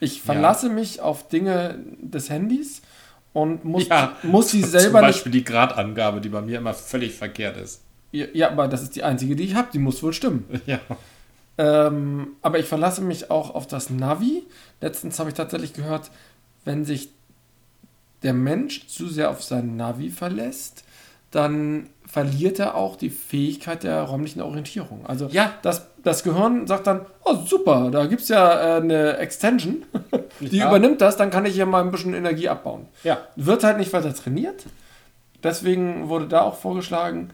Ich 0.00 0.22
verlasse 0.22 0.68
mich 0.68 1.00
auf 1.00 1.28
Dinge 1.28 1.78
des 2.00 2.30
Handys 2.30 2.82
und 3.32 3.64
muss, 3.64 3.86
muss 4.22 4.50
sie 4.50 4.62
selber 4.62 4.98
Zum 4.98 5.06
nicht 5.06 5.16
Beispiel 5.16 5.32
die 5.32 5.44
Gradangabe, 5.44 6.20
die 6.20 6.28
bei 6.28 6.40
mir 6.40 6.58
immer 6.58 6.74
völlig 6.74 7.14
verkehrt 7.14 7.56
ist. 7.56 7.82
Ja, 8.12 8.26
ja, 8.32 8.50
aber 8.50 8.68
das 8.68 8.82
ist 8.82 8.96
die 8.96 9.02
einzige, 9.02 9.36
die 9.36 9.44
ich 9.44 9.54
habe. 9.54 9.68
Die 9.72 9.78
muss 9.78 10.02
wohl 10.02 10.12
stimmen. 10.12 10.44
Ja. 10.66 10.80
Ähm, 11.56 12.28
aber 12.42 12.58
ich 12.58 12.66
verlasse 12.66 13.00
mich 13.02 13.30
auch 13.30 13.54
auf 13.54 13.66
das 13.66 13.90
Navi. 13.90 14.44
Letztens 14.80 15.18
habe 15.18 15.30
ich 15.30 15.34
tatsächlich 15.36 15.72
gehört, 15.72 16.10
wenn 16.64 16.84
sich 16.84 17.10
der 18.22 18.32
Mensch 18.32 18.86
zu 18.88 19.08
sehr 19.08 19.30
auf 19.30 19.42
sein 19.42 19.76
Navi 19.76 20.10
verlässt, 20.10 20.84
dann 21.30 21.88
verliert 22.06 22.58
er 22.58 22.74
auch 22.76 22.96
die 22.96 23.10
Fähigkeit 23.10 23.82
der 23.82 24.02
räumlichen 24.02 24.40
Orientierung. 24.40 25.04
Also 25.06 25.26
Ja. 25.30 25.52
das, 25.62 25.86
das 26.02 26.22
Gehirn 26.22 26.66
sagt 26.66 26.86
dann, 26.86 27.06
oh 27.24 27.34
super, 27.44 27.90
da 27.90 28.06
gibt 28.06 28.22
es 28.22 28.28
ja 28.28 28.76
äh, 28.78 28.80
eine 28.80 29.16
Extension, 29.18 29.82
die 30.40 30.58
Ja. 30.58 30.68
übernimmt 30.68 31.00
das, 31.00 31.16
dann 31.16 31.30
kann 31.30 31.44
ich 31.44 31.54
hier 31.54 31.66
mal 31.66 31.82
ein 31.82 31.90
bisschen 31.90 32.14
Energie 32.14 32.48
abbauen. 32.48 32.86
Ja. 33.02 33.18
Wird 33.36 33.64
halt 33.64 33.78
nicht 33.78 33.92
weiter 33.92 34.14
trainiert. 34.14 34.64
Deswegen 35.42 36.08
wurde 36.08 36.28
da 36.28 36.42
auch 36.42 36.56
vorgeschlagen, 36.56 37.30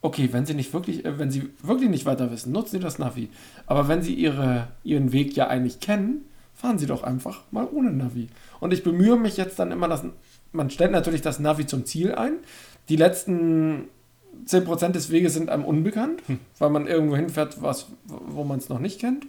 okay, 0.00 0.28
wenn 0.32 0.46
Sie 0.46 0.54
nicht 0.54 0.72
wirklich, 0.72 1.04
äh, 1.04 1.18
wenn 1.18 1.30
Sie 1.30 1.50
wirklich 1.62 1.90
nicht 1.90 2.06
weiter 2.06 2.30
wissen, 2.30 2.52
nutzen 2.52 2.72
Sie 2.72 2.80
das 2.80 2.98
Navi. 2.98 3.28
Aber 3.66 3.88
wenn 3.88 4.02
Sie 4.02 4.14
Ihre, 4.14 4.68
Ihren 4.84 5.12
Weg 5.12 5.34
ja 5.36 5.48
eigentlich 5.48 5.80
kennen, 5.80 6.24
fahren 6.54 6.78
Sie 6.78 6.86
doch 6.86 7.02
einfach 7.02 7.42
mal 7.50 7.68
ohne 7.70 7.90
Navi. 7.90 8.28
Und 8.60 8.72
ich 8.72 8.82
bemühe 8.82 9.16
mich 9.16 9.36
jetzt 9.36 9.58
dann 9.58 9.72
immer, 9.72 9.88
dass 9.88 10.04
man 10.52 10.70
stellt 10.70 10.92
natürlich 10.92 11.22
das 11.22 11.38
Navi 11.38 11.66
zum 11.66 11.84
Ziel 11.84 12.14
ein. 12.14 12.34
Die 12.88 12.96
letzten 12.96 13.88
10% 14.46 14.92
des 14.92 15.10
Weges 15.10 15.34
sind 15.34 15.50
einem 15.50 15.64
unbekannt, 15.64 16.22
hm. 16.26 16.38
weil 16.58 16.70
man 16.70 16.86
irgendwo 16.86 17.16
hinfährt, 17.16 17.62
was, 17.62 17.86
wo 18.06 18.44
man 18.44 18.58
es 18.58 18.68
noch 18.68 18.78
nicht 18.78 19.00
kennt. 19.00 19.26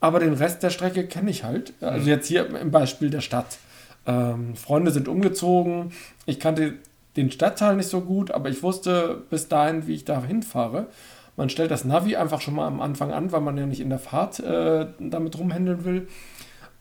Aber 0.00 0.20
den 0.20 0.34
Rest 0.34 0.62
der 0.62 0.70
Strecke 0.70 1.06
kenne 1.06 1.30
ich 1.30 1.44
halt. 1.44 1.74
Also 1.80 2.02
hm. 2.02 2.08
jetzt 2.08 2.26
hier 2.26 2.46
im 2.56 2.70
Beispiel 2.70 3.10
der 3.10 3.20
Stadt. 3.20 3.58
Ähm, 4.06 4.56
Freunde 4.56 4.90
sind 4.90 5.08
umgezogen. 5.08 5.92
Ich 6.26 6.40
kannte 6.40 6.74
den 7.16 7.30
Stadtteil 7.30 7.76
nicht 7.76 7.88
so 7.88 8.00
gut, 8.00 8.30
aber 8.30 8.48
ich 8.48 8.62
wusste 8.62 9.22
bis 9.30 9.48
dahin, 9.48 9.86
wie 9.86 9.94
ich 9.94 10.04
da 10.04 10.22
hinfahre. 10.22 10.86
Man 11.36 11.50
stellt 11.50 11.70
das 11.70 11.84
Navi 11.84 12.16
einfach 12.16 12.40
schon 12.40 12.54
mal 12.54 12.66
am 12.66 12.80
Anfang 12.80 13.12
an, 13.12 13.30
weil 13.30 13.40
man 13.40 13.56
ja 13.56 13.66
nicht 13.66 13.80
in 13.80 13.90
der 13.90 14.00
Fahrt 14.00 14.40
äh, 14.40 14.86
damit 14.98 15.38
rumhändeln 15.38 15.84
will. 15.84 16.08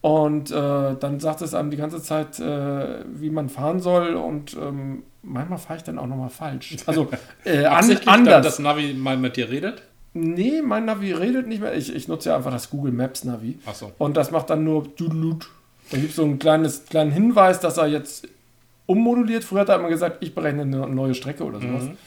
Und 0.02 0.52
äh, 0.52 0.96
dann 1.00 1.20
sagt 1.20 1.42
es 1.42 1.54
einem 1.54 1.70
die 1.70 1.78
ganze 1.78 2.02
Zeit, 2.02 2.40
äh, 2.40 3.04
wie 3.06 3.30
man 3.30 3.50
fahren 3.50 3.80
soll. 3.80 4.16
Und 4.16 4.56
ähm, 4.56 5.04
manchmal 5.22 5.58
fahre 5.60 5.78
ich 5.78 5.84
dann 5.84 6.00
auch 6.00 6.08
nochmal 6.08 6.30
falsch. 6.30 6.78
Also 6.86 7.10
äh, 7.44 7.66
an, 7.66 7.98
anders. 8.06 8.46
das 8.46 8.60
Navi 8.60 8.94
mal 8.94 9.18
mit 9.18 9.38
dir 9.38 9.50
redet? 9.50 9.84
Nee, 10.14 10.62
mein 10.64 10.86
Navi 10.86 11.12
redet 11.14 11.48
nicht 11.48 11.62
mehr. 11.62 11.76
Ich, 11.76 11.94
ich 11.94 12.08
nutze 12.08 12.30
ja 12.30 12.38
einfach 12.38 12.52
das 12.52 12.70
Google 12.70 12.92
Maps 12.92 13.24
Navi. 13.24 13.60
Ach 13.66 13.76
so. 13.76 13.92
Und 13.98 14.18
das 14.18 14.32
macht 14.32 14.50
dann 14.50 14.64
nur 14.64 14.88
Dudelut. 14.88 15.50
Da 15.92 15.98
gibt 15.98 16.10
es 16.10 16.16
so 16.16 16.24
einen 16.24 16.40
kleines, 16.40 16.86
kleinen 16.86 17.12
Hinweis, 17.12 17.60
dass 17.60 17.78
er 17.78 17.88
jetzt 17.88 18.28
ummoduliert. 18.88 19.44
Früher 19.44 19.62
hat 19.62 19.70
er 19.70 19.76
immer 19.78 19.90
gesagt, 19.90 20.18
ich 20.22 20.34
berechne 20.34 20.64
eine 20.64 20.88
neue 20.88 21.14
Strecke 21.14 21.44
oder 21.44 21.62
sowas. 21.62 21.84
Mhm. 21.84 21.98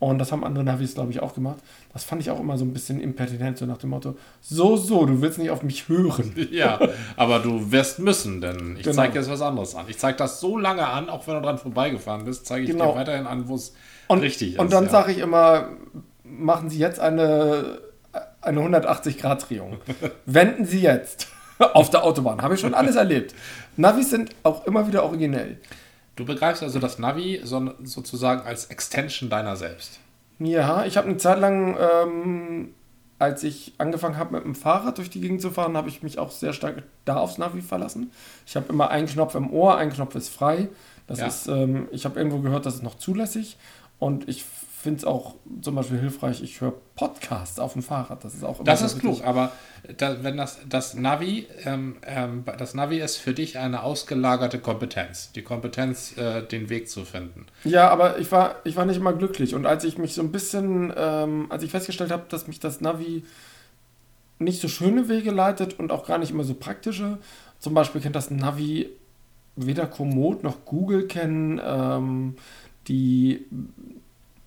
Und 0.00 0.18
das 0.18 0.32
haben 0.32 0.44
andere 0.44 0.64
Navis, 0.64 0.94
glaube 0.94 1.12
ich, 1.12 1.20
auch 1.20 1.34
gemacht. 1.34 1.58
Das 1.92 2.04
fand 2.04 2.22
ich 2.22 2.30
auch 2.30 2.40
immer 2.40 2.56
so 2.56 2.64
ein 2.64 2.72
bisschen 2.72 3.00
impertinent, 3.00 3.58
so 3.58 3.66
nach 3.66 3.76
dem 3.76 3.90
Motto: 3.90 4.16
So, 4.40 4.76
so, 4.76 5.04
du 5.04 5.20
willst 5.20 5.38
nicht 5.38 5.50
auf 5.50 5.62
mich 5.62 5.88
hören. 5.88 6.34
Ja, 6.50 6.80
aber 7.16 7.38
du 7.38 7.70
wirst 7.70 7.98
müssen, 7.98 8.40
denn 8.40 8.76
ich 8.76 8.84
genau. 8.84 8.96
zeige 8.96 9.18
jetzt 9.18 9.30
was 9.30 9.42
anderes 9.42 9.74
an. 9.74 9.84
Ich 9.88 9.98
zeige 9.98 10.16
das 10.16 10.40
so 10.40 10.56
lange 10.56 10.86
an, 10.86 11.10
auch 11.10 11.26
wenn 11.26 11.34
du 11.34 11.42
dran 11.42 11.58
vorbeigefahren 11.58 12.24
bist, 12.24 12.46
zeige 12.46 12.64
ich 12.64 12.70
genau. 12.70 12.92
dir 12.92 12.98
weiterhin 12.98 13.26
an, 13.26 13.46
wo 13.46 13.54
es 13.56 13.74
richtig 14.10 14.54
ist. 14.54 14.58
Und 14.58 14.72
dann 14.72 14.84
ja. 14.84 14.90
sage 14.90 15.12
ich 15.12 15.18
immer: 15.18 15.68
Machen 16.24 16.70
Sie 16.70 16.78
jetzt 16.78 16.98
eine, 16.98 17.80
eine 18.40 18.60
180-Grad-Drehung. 18.60 19.76
Wenden 20.24 20.64
Sie 20.64 20.80
jetzt 20.80 21.28
auf 21.58 21.90
der 21.90 22.04
Autobahn. 22.04 22.40
Habe 22.40 22.54
ich 22.54 22.60
schon 22.60 22.72
alles 22.72 22.96
erlebt. 22.96 23.34
Navis 23.76 24.08
sind 24.08 24.30
auch 24.44 24.66
immer 24.66 24.86
wieder 24.86 25.04
originell. 25.04 25.58
Du 26.20 26.26
begreifst 26.26 26.62
also 26.62 26.78
das 26.78 26.98
Navi 26.98 27.40
so, 27.44 27.72
sozusagen 27.82 28.42
als 28.42 28.66
Extension 28.66 29.30
deiner 29.30 29.56
selbst. 29.56 30.00
Ja, 30.38 30.84
ich 30.84 30.98
habe 30.98 31.08
eine 31.08 31.16
Zeit 31.16 31.40
lang, 31.40 31.78
ähm, 31.80 32.74
als 33.18 33.42
ich 33.42 33.72
angefangen 33.78 34.18
habe 34.18 34.34
mit 34.34 34.44
dem 34.44 34.54
Fahrrad 34.54 34.98
durch 34.98 35.08
die 35.08 35.22
Gegend 35.22 35.40
zu 35.40 35.50
fahren, 35.50 35.78
habe 35.78 35.88
ich 35.88 36.02
mich 36.02 36.18
auch 36.18 36.30
sehr 36.30 36.52
stark 36.52 36.82
da 37.06 37.16
aufs 37.16 37.38
Navi 37.38 37.62
verlassen. 37.62 38.12
Ich 38.44 38.54
habe 38.54 38.66
immer 38.68 38.90
einen 38.90 39.06
Knopf 39.06 39.34
im 39.34 39.50
Ohr, 39.50 39.78
ein 39.78 39.90
Knopf 39.90 40.14
ist 40.14 40.28
frei. 40.28 40.68
Das 41.06 41.20
ja. 41.20 41.26
ist, 41.26 41.46
ähm, 41.46 41.88
ich 41.90 42.04
habe 42.04 42.18
irgendwo 42.18 42.40
gehört, 42.40 42.66
das 42.66 42.74
ist 42.74 42.82
noch 42.82 42.98
zulässig. 42.98 43.56
Und 43.98 44.28
ich 44.28 44.44
finde 44.80 44.98
es 44.98 45.04
auch 45.04 45.34
zum 45.60 45.74
Beispiel 45.74 45.98
hilfreich, 45.98 46.42
ich 46.42 46.60
höre 46.60 46.72
Podcasts 46.94 47.58
auf 47.58 47.74
dem 47.74 47.82
Fahrrad. 47.82 48.24
Das 48.24 48.34
ist 48.34 48.44
auch 48.44 48.56
immer 48.56 48.64
Das 48.64 48.80
ist 48.80 48.98
klug, 48.98 49.22
aber 49.24 49.52
da, 49.98 50.22
wenn 50.24 50.38
das, 50.38 50.58
das 50.68 50.94
Navi, 50.94 51.46
ähm, 51.64 51.96
ähm, 52.06 52.44
das 52.58 52.72
Navi 52.74 52.98
ist 52.98 53.16
für 53.16 53.34
dich 53.34 53.58
eine 53.58 53.82
ausgelagerte 53.82 54.58
Kompetenz. 54.58 55.32
Die 55.32 55.42
Kompetenz, 55.42 56.16
äh, 56.16 56.42
den 56.42 56.70
Weg 56.70 56.88
zu 56.88 57.04
finden. 57.04 57.46
Ja, 57.64 57.90
aber 57.90 58.18
ich 58.18 58.32
war, 58.32 58.56
ich 58.64 58.76
war 58.76 58.86
nicht 58.86 58.96
immer 58.96 59.12
glücklich. 59.12 59.54
Und 59.54 59.66
als 59.66 59.84
ich 59.84 59.98
mich 59.98 60.14
so 60.14 60.22
ein 60.22 60.32
bisschen, 60.32 60.92
ähm, 60.96 61.46
als 61.50 61.62
ich 61.62 61.70
festgestellt 61.70 62.10
habe, 62.10 62.24
dass 62.28 62.46
mich 62.46 62.58
das 62.58 62.80
Navi 62.80 63.22
nicht 64.38 64.62
so 64.62 64.68
schöne 64.68 65.10
Wege 65.10 65.30
leitet 65.30 65.78
und 65.78 65.92
auch 65.92 66.06
gar 66.06 66.16
nicht 66.16 66.30
immer 66.30 66.44
so 66.44 66.54
praktische, 66.54 67.18
zum 67.58 67.74
Beispiel 67.74 68.00
kennt 68.00 68.16
das 68.16 68.30
Navi 68.30 68.88
weder 69.56 69.86
Komoot 69.86 70.42
noch 70.42 70.64
Google 70.64 71.06
kennen, 71.06 71.60
ähm, 71.62 72.36
die 72.88 73.44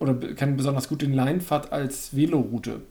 oder 0.03 0.33
kennen 0.33 0.57
besonders 0.57 0.89
gut 0.89 1.01
den 1.01 1.13
Leinpfad 1.13 1.71
als 1.71 2.15
Veloroute. 2.15 2.81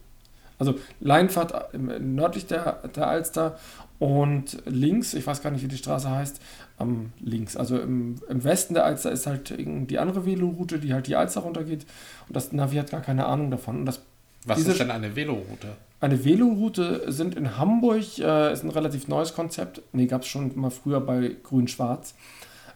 Also 0.59 0.75
Leinpfad 1.00 1.75
nördlich 2.00 2.47
der, 2.47 2.88
der 2.95 3.09
Alster 3.09 3.59
und 3.99 4.62
links, 4.64 5.14
ich 5.14 5.26
weiß 5.26 5.42
gar 5.42 5.50
nicht, 5.50 5.62
wie 5.62 5.69
die 5.69 5.76
Straße 5.76 6.11
heißt, 6.11 6.40
am 6.78 7.12
links, 7.21 7.57
also 7.57 7.78
im, 7.78 8.16
im 8.28 8.45
Westen 8.45 8.75
der 8.75 8.85
Alster 8.85 9.12
ist 9.12 9.26
halt 9.26 9.54
die 9.59 9.99
andere 9.99 10.25
Veloroute, 10.25 10.78
die 10.78 10.92
halt 10.92 11.07
die 11.07 11.16
Alster 11.16 11.40
runtergeht 11.40 11.87
und 12.28 12.37
das 12.37 12.52
Navi 12.52 12.76
hat 12.76 12.90
gar 12.90 13.02
keine 13.02 13.26
Ahnung 13.26 13.50
davon. 13.50 13.81
Und 13.81 13.87
das, 13.87 14.02
Was 14.47 14.57
diese, 14.57 14.73
ist 14.73 14.81
denn 14.81 14.90
eine 14.90 15.14
Veloroute? 15.14 15.69
Eine 16.00 16.25
Veloroute 16.25 17.12
sind 17.12 17.37
in 17.37 17.59
Hamburg, 17.59 18.19
äh, 18.19 18.52
ist 18.52 18.64
ein 18.64 18.71
relativ 18.71 19.07
neues 19.09 19.35
Konzept, 19.35 19.83
nee, 19.92 20.07
gab 20.07 20.23
es 20.23 20.28
schon 20.28 20.59
mal 20.59 20.71
früher 20.71 21.00
bei 21.00 21.37
Grün-Schwarz. 21.42 22.14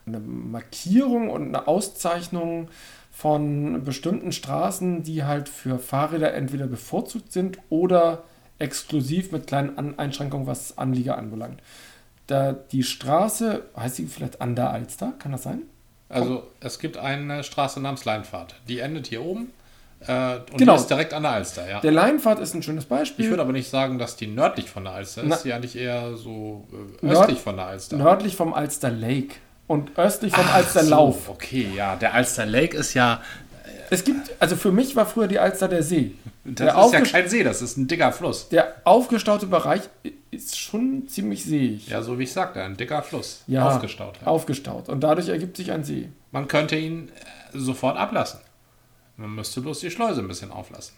Eine 0.07 0.21
Markierung 0.21 1.31
und 1.31 1.49
eine 1.49 1.67
Auszeichnung 1.67 2.69
von 3.17 3.83
bestimmten 3.83 4.31
Straßen, 4.31 5.03
die 5.03 5.25
halt 5.25 5.49
für 5.49 5.79
Fahrräder 5.79 6.35
entweder 6.35 6.67
bevorzugt 6.67 7.33
sind 7.33 7.59
oder 7.71 8.25
exklusiv 8.59 9.33
mit 9.33 9.47
kleinen 9.47 9.99
Einschränkungen, 9.99 10.47
was 10.47 10.77
Anlieger 10.77 11.17
anbelangt. 11.17 11.63
Da 12.27 12.53
die 12.53 12.83
Straße, 12.83 13.63
heißt 13.75 13.97
sie 13.97 14.07
vielleicht 14.07 14.43
an 14.43 14.55
der 14.55 14.71
Alster, 14.71 15.15
kann 15.19 15.33
das 15.33 15.45
sein? 15.45 15.63
Also 16.11 16.47
es 16.61 16.79
gibt 16.79 16.99
eine 16.99 17.43
Straße 17.43 17.81
namens 17.81 18.05
Leinfahrt, 18.05 18.57
die 18.69 18.81
endet 18.81 19.07
hier 19.07 19.25
oben 19.25 19.51
äh, 20.07 20.37
und 20.37 20.59
genau. 20.59 20.75
die 20.75 20.81
ist 20.81 20.91
direkt 20.91 21.15
an 21.15 21.23
der 21.23 21.33
Alster. 21.33 21.69
Ja. 21.69 21.81
Der 21.81 21.93
Leinfahrt 21.93 22.39
ist 22.39 22.55
ein 22.55 22.63
schönes 22.63 22.85
Beispiel. 22.85 23.25
Ich 23.25 23.31
würde 23.31 23.43
aber 23.43 23.53
nicht 23.53 23.71
sagen, 23.71 23.99
dass 23.99 24.17
die 24.17 24.27
nördlich 24.27 24.69
von 24.69 24.85
der 24.85 24.93
Alster 24.93 25.23
ist, 25.23 25.45
Na, 25.45 25.51
ja 25.51 25.59
nicht 25.59 25.75
eher 25.75 26.17
so 26.17 26.69
äh, 27.03 27.07
östlich 27.07 27.39
von 27.39 27.57
der 27.57 27.65
Alster. 27.65 27.97
Nördlich 27.97 28.37
vom 28.37 28.53
Alster 28.53 28.91
Lake 28.91 29.37
und 29.67 29.99
östlich 29.99 30.33
vom 30.35 30.45
Ach 30.47 30.55
Alsterlauf. 30.55 31.27
So, 31.27 31.33
okay, 31.33 31.69
ja, 31.75 31.97
der 31.97 32.15
Alster 32.15 32.47
Lake 32.47 32.77
ist 32.77 32.95
ja. 32.95 33.21
Es 33.91 34.05
gibt, 34.05 34.31
also 34.41 34.57
für 34.57 34.73
mich 34.73 34.97
war 34.97 35.07
früher 35.07 35.29
die 35.29 35.39
Alster 35.39 35.69
der 35.69 35.83
See. 35.83 36.13
Das 36.45 36.75
der 36.75 36.85
ist 36.85 36.93
ja 36.93 37.01
kein 37.01 37.29
See, 37.29 37.43
das 37.43 37.63
ist 37.63 37.77
ein 37.77 37.89
dicker 37.89 38.13
Fluss. 38.13 38.49
Der 38.49 38.77
aufgestaute 38.85 39.47
Bereich 39.47 39.83
ist 40.31 40.59
schon 40.59 41.09
ziemlich 41.09 41.45
seeig. 41.45 41.89
Ja, 41.89 42.03
so 42.03 42.19
wie 42.19 42.25
ich 42.25 42.33
sagte, 42.33 42.63
ein 42.63 42.77
dicker 42.77 43.03
Fluss. 43.03 43.43
Ja, 43.49 43.69
aufgestaut. 43.69 44.19
Halt. 44.19 44.27
Aufgestaut. 44.27 44.89
Und 44.89 45.01
dadurch 45.01 45.29
ergibt 45.29 45.57
sich 45.57 45.73
ein 45.73 45.83
See. 45.83 46.09
Man 46.31 46.47
könnte 46.47 46.77
ihn 46.77 47.09
äh, 47.09 47.59
sofort 47.59 47.97
ablassen. 47.97 48.41
Man 49.17 49.35
müsste 49.35 49.61
bloß 49.61 49.81
die 49.81 49.91
Schleuse 49.91 50.21
ein 50.21 50.29
bisschen 50.29 50.53
auflassen. 50.53 50.95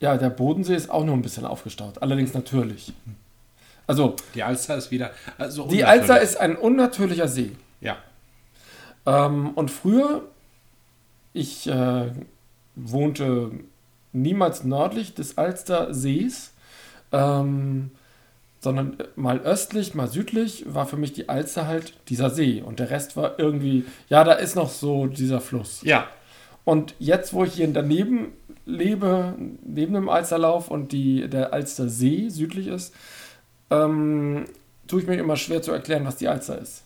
Ja, 0.00 0.16
der 0.16 0.30
Bodensee 0.30 0.74
ist 0.74 0.90
auch 0.90 1.04
nur 1.04 1.14
ein 1.14 1.22
bisschen 1.22 1.46
aufgestaut. 1.46 2.02
Allerdings 2.02 2.34
natürlich. 2.34 2.92
Also. 3.86 4.16
Die 4.34 4.42
Alster 4.42 4.76
ist 4.76 4.90
wieder. 4.90 5.12
Also 5.38 5.68
die 5.68 5.84
Alster 5.84 6.20
ist 6.20 6.36
ein 6.36 6.56
unnatürlicher 6.56 7.28
See. 7.28 7.52
Ja. 7.82 7.98
Ähm, 9.04 9.50
und 9.50 9.70
früher, 9.70 10.22
ich 11.34 11.66
äh, 11.66 12.10
wohnte 12.74 13.50
niemals 14.12 14.64
nördlich 14.64 15.14
des 15.14 15.36
Alstersees, 15.36 16.52
ähm, 17.12 17.90
sondern 18.60 18.96
mal 19.16 19.40
östlich, 19.40 19.94
mal 19.94 20.08
südlich, 20.08 20.64
war 20.68 20.86
für 20.86 20.96
mich 20.96 21.12
die 21.12 21.28
Alster 21.28 21.66
halt 21.66 21.94
dieser 22.08 22.30
See. 22.30 22.62
Und 22.62 22.78
der 22.78 22.90
Rest 22.90 23.16
war 23.16 23.38
irgendwie, 23.38 23.84
ja, 24.08 24.22
da 24.22 24.32
ist 24.32 24.54
noch 24.54 24.70
so 24.70 25.06
dieser 25.06 25.40
Fluss. 25.40 25.82
Ja. 25.82 26.06
Und 26.64 26.94
jetzt, 27.00 27.34
wo 27.34 27.44
ich 27.44 27.54
hier 27.54 27.66
daneben 27.72 28.28
lebe, 28.64 29.34
neben 29.64 29.94
dem 29.94 30.08
Alsterlauf 30.08 30.70
und 30.70 30.92
die, 30.92 31.28
der 31.28 31.52
Alstersee 31.52 32.28
südlich 32.28 32.68
ist, 32.68 32.94
ähm, 33.70 34.44
tue 34.86 35.00
ich 35.00 35.06
mir 35.08 35.16
immer 35.16 35.36
schwer 35.36 35.62
zu 35.62 35.72
erklären, 35.72 36.04
was 36.04 36.16
die 36.16 36.28
Alster 36.28 36.58
ist. 36.58 36.84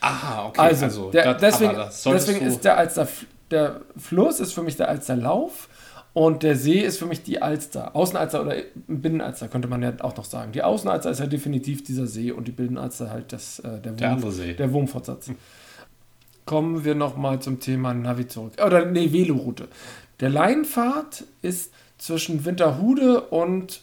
Aha, 0.00 0.46
okay. 0.46 0.60
Also, 0.60 0.84
also 0.84 1.10
der, 1.10 1.34
das, 1.34 1.58
deswegen, 1.58 1.76
deswegen 2.06 2.46
ist 2.46 2.64
der 2.64 2.76
Alster, 2.76 3.08
der 3.50 3.80
Fluss 3.96 4.40
ist 4.40 4.52
für 4.52 4.62
mich 4.62 4.76
der 4.76 4.88
Alsterlauf 4.88 5.68
und 6.12 6.42
der 6.42 6.56
See 6.56 6.80
ist 6.80 6.98
für 6.98 7.06
mich 7.06 7.22
die 7.22 7.40
Alster. 7.40 7.94
Außenalster 7.94 8.42
oder 8.42 8.56
Binnenalster 8.88 9.48
könnte 9.48 9.68
man 9.68 9.82
ja 9.82 9.92
auch 10.00 10.16
noch 10.16 10.24
sagen. 10.24 10.52
Die 10.52 10.62
Außenalster 10.62 11.10
ist 11.10 11.20
ja 11.20 11.26
definitiv 11.26 11.84
dieser 11.84 12.06
See 12.06 12.32
und 12.32 12.48
die 12.48 12.52
Binnenalster 12.52 13.10
halt 13.10 13.32
das, 13.32 13.60
äh, 13.60 13.78
der, 13.80 13.92
der, 13.92 14.22
Wurm, 14.22 14.32
See. 14.32 14.54
der 14.54 14.72
Wurmfortsatz. 14.72 15.30
Kommen 16.46 16.84
wir 16.84 16.94
nochmal 16.94 17.40
zum 17.40 17.60
Thema 17.60 17.94
Navi 17.94 18.26
zurück. 18.26 18.54
Oder 18.64 18.86
nee, 18.86 19.12
Veloroute. 19.12 19.68
Der 20.18 20.30
Leinfahrt 20.30 21.24
ist 21.42 21.72
zwischen 21.98 22.44
Winterhude 22.44 23.20
und 23.20 23.82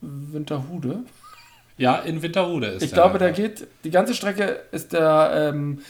Winterhude. 0.00 1.00
Ja, 1.78 1.96
in 1.96 2.22
Winterhude 2.22 2.66
ist 2.66 2.82
Ich 2.82 2.92
glaube, 2.92 3.18
der 3.18 3.32
geht, 3.32 3.66
die 3.84 3.90
ganze 3.90 4.14
Strecke 4.14 4.60
ist 4.72 4.92
der. 4.92 5.52
Ähm, 5.54 5.80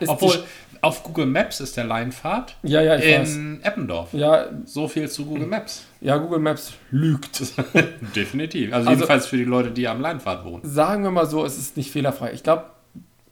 ist 0.00 0.08
Obwohl, 0.08 0.42
auf 0.80 1.02
Google 1.02 1.26
Maps 1.26 1.60
ist 1.60 1.76
der 1.76 1.84
Leinfahrt. 1.84 2.56
Ja, 2.62 2.82
ja, 2.82 2.96
ich 2.96 3.04
in 3.04 3.60
weiß. 3.62 3.66
Eppendorf. 3.66 4.12
Ja. 4.12 4.46
So 4.66 4.86
viel 4.86 5.08
zu 5.08 5.24
Google 5.24 5.46
Maps. 5.46 5.84
Ja, 6.00 6.18
Google 6.18 6.40
Maps 6.40 6.74
lügt. 6.90 7.42
Definitiv. 8.14 8.72
Also, 8.72 8.88
also, 8.88 9.00
jedenfalls 9.00 9.26
für 9.26 9.36
die 9.36 9.44
Leute, 9.44 9.70
die 9.70 9.88
am 9.88 10.00
Leinfahrt 10.00 10.44
wohnen. 10.44 10.60
Sagen 10.62 11.02
wir 11.04 11.10
mal 11.10 11.26
so, 11.26 11.44
es 11.44 11.56
ist 11.56 11.76
nicht 11.76 11.90
fehlerfrei. 11.90 12.32
Ich 12.32 12.42
glaube, 12.42 12.66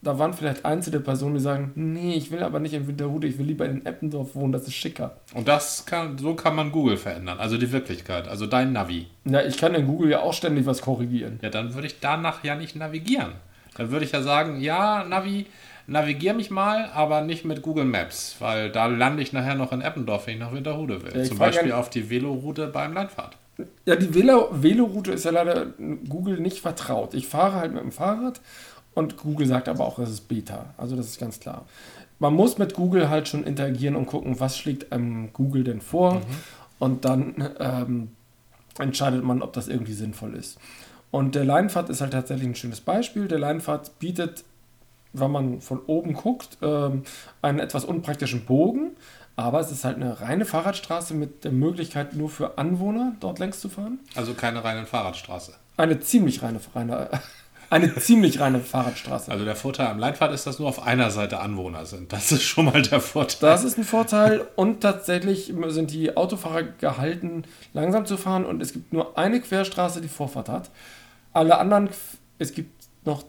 da 0.03 0.19
waren 0.19 0.33
vielleicht 0.33 0.65
einzelne 0.65 0.99
Personen, 0.99 1.35
die 1.35 1.39
sagen, 1.41 1.71
nee, 1.75 2.13
ich 2.15 2.29
will 2.31 2.43
aber 2.43 2.59
nicht 2.59 2.73
in 2.73 2.87
Winterhude, 2.87 3.27
ich 3.27 3.37
will 3.37 3.45
lieber 3.45 3.65
in 3.65 3.85
Eppendorf 3.85 4.35
wohnen, 4.35 4.51
das 4.51 4.63
ist 4.67 4.73
schicker. 4.75 5.17
Und 5.33 5.47
das 5.47 5.85
kann, 5.85 6.17
so 6.17 6.33
kann 6.35 6.55
man 6.55 6.71
Google 6.71 6.97
verändern, 6.97 7.39
also 7.39 7.57
die 7.57 7.71
Wirklichkeit, 7.71 8.27
also 8.27 8.45
dein 8.45 8.73
Navi. 8.73 9.07
Ja, 9.25 9.41
ich 9.41 9.57
kann 9.57 9.73
in 9.75 9.87
Google 9.87 10.09
ja 10.11 10.19
auch 10.21 10.33
ständig 10.33 10.65
was 10.65 10.81
korrigieren. 10.81 11.39
Ja, 11.41 11.49
dann 11.49 11.73
würde 11.73 11.87
ich 11.87 11.99
danach 11.99 12.43
ja 12.43 12.55
nicht 12.55 12.75
navigieren. 12.75 13.31
Dann 13.77 13.89
würde 13.91 14.05
ich 14.05 14.11
ja 14.11 14.21
sagen, 14.21 14.59
ja, 14.61 15.03
Navi, 15.03 15.47
navigier 15.87 16.33
mich 16.33 16.51
mal, 16.51 16.89
aber 16.93 17.21
nicht 17.21 17.43
mit 17.45 17.61
Google 17.61 17.85
Maps, 17.85 18.35
weil 18.39 18.71
da 18.71 18.85
lande 18.85 19.23
ich 19.23 19.33
nachher 19.33 19.55
noch 19.55 19.71
in 19.71 19.81
Eppendorf, 19.81 20.27
wenn 20.27 20.35
ich 20.35 20.39
nach 20.39 20.53
Winterhude 20.53 21.01
will. 21.03 21.11
Ja, 21.15 21.23
Zum 21.23 21.37
Beispiel 21.37 21.71
auf 21.71 21.89
die 21.89 22.09
Veloroute 22.09 22.67
beim 22.67 22.93
Leinfahrt. 22.93 23.37
Ja, 23.85 23.95
die 23.95 24.13
Velo- 24.13 24.49
Veloroute 24.51 25.11
ist 25.11 25.25
ja 25.25 25.31
leider 25.31 25.67
Google 26.09 26.39
nicht 26.39 26.59
vertraut. 26.59 27.13
Ich 27.13 27.27
fahre 27.27 27.55
halt 27.57 27.73
mit 27.73 27.83
dem 27.83 27.91
Fahrrad 27.91 28.41
und 28.93 29.17
Google 29.17 29.47
sagt 29.47 29.69
aber 29.69 29.85
auch, 29.85 29.99
es 29.99 30.09
ist 30.09 30.27
Beta. 30.27 30.73
Also 30.77 30.95
das 30.95 31.07
ist 31.07 31.19
ganz 31.19 31.39
klar. 31.39 31.65
Man 32.19 32.33
muss 32.35 32.57
mit 32.57 32.73
Google 32.73 33.09
halt 33.09 33.27
schon 33.27 33.43
interagieren 33.43 33.95
und 33.95 34.05
gucken, 34.05 34.39
was 34.39 34.57
schlägt 34.57 34.91
einem 34.91 35.33
Google 35.33 35.63
denn 35.63 35.81
vor. 35.81 36.21
Und 36.79 37.05
dann 37.05 37.49
ähm, 37.59 38.11
entscheidet 38.77 39.23
man, 39.23 39.41
ob 39.41 39.53
das 39.53 39.67
irgendwie 39.67 39.93
sinnvoll 39.93 40.35
ist. 40.35 40.57
Und 41.11 41.35
der 41.35 41.45
Leinfahrt 41.45 41.89
ist 41.89 42.01
halt 42.01 42.13
tatsächlich 42.13 42.47
ein 42.47 42.55
schönes 42.55 42.81
Beispiel. 42.81 43.27
Der 43.27 43.39
Leinfahrt 43.39 43.99
bietet, 43.99 44.43
wenn 45.13 45.31
man 45.31 45.61
von 45.61 45.79
oben 45.85 46.13
guckt, 46.13 46.57
ähm, 46.61 47.03
einen 47.41 47.59
etwas 47.59 47.85
unpraktischen 47.85 48.45
Bogen. 48.45 48.91
Aber 49.35 49.59
es 49.59 49.71
ist 49.71 49.83
halt 49.83 49.97
eine 49.97 50.21
reine 50.21 50.45
Fahrradstraße 50.45 51.13
mit 51.15 51.43
der 51.43 51.51
Möglichkeit, 51.51 52.15
nur 52.15 52.29
für 52.29 52.57
Anwohner 52.57 53.15
dort 53.19 53.39
längs 53.39 53.59
zu 53.59 53.69
fahren. 53.69 53.99
Also 54.15 54.33
keine 54.33 54.63
reine 54.63 54.85
Fahrradstraße. 54.85 55.53
Eine 55.77 55.99
ziemlich 55.99 56.43
reine, 56.43 56.59
reine 56.75 57.09
eine 57.73 57.95
ziemlich 57.95 58.39
reine 58.39 58.59
Fahrradstraße. 58.59 59.31
Also 59.31 59.45
der 59.45 59.55
Vorteil 59.55 59.87
am 59.87 59.97
Leinfahrt 59.97 60.31
ist, 60.31 60.45
dass 60.45 60.59
nur 60.59 60.69
auf 60.69 60.85
einer 60.85 61.09
Seite 61.09 61.39
Anwohner 61.39 61.85
sind. 61.85 62.13
Das 62.13 62.31
ist 62.31 62.43
schon 62.43 62.65
mal 62.65 62.81
der 62.83 63.01
Vorteil. 63.01 63.49
Das 63.49 63.63
ist 63.63 63.77
ein 63.77 63.83
Vorteil 63.83 64.47
und 64.55 64.81
tatsächlich 64.81 65.51
sind 65.67 65.91
die 65.91 66.15
Autofahrer 66.15 66.63
gehalten, 66.63 67.45
langsam 67.73 68.05
zu 68.05 68.17
fahren 68.17 68.45
und 68.45 68.61
es 68.61 68.73
gibt 68.73 68.93
nur 68.93 69.17
eine 69.17 69.41
Querstraße, 69.41 70.01
die 70.01 70.07
Vorfahrt 70.07 70.49
hat. 70.49 70.69
Alle 71.33 71.57
anderen, 71.57 71.89
es 72.37 72.53
gibt 72.53 72.87
noch, 73.05 73.23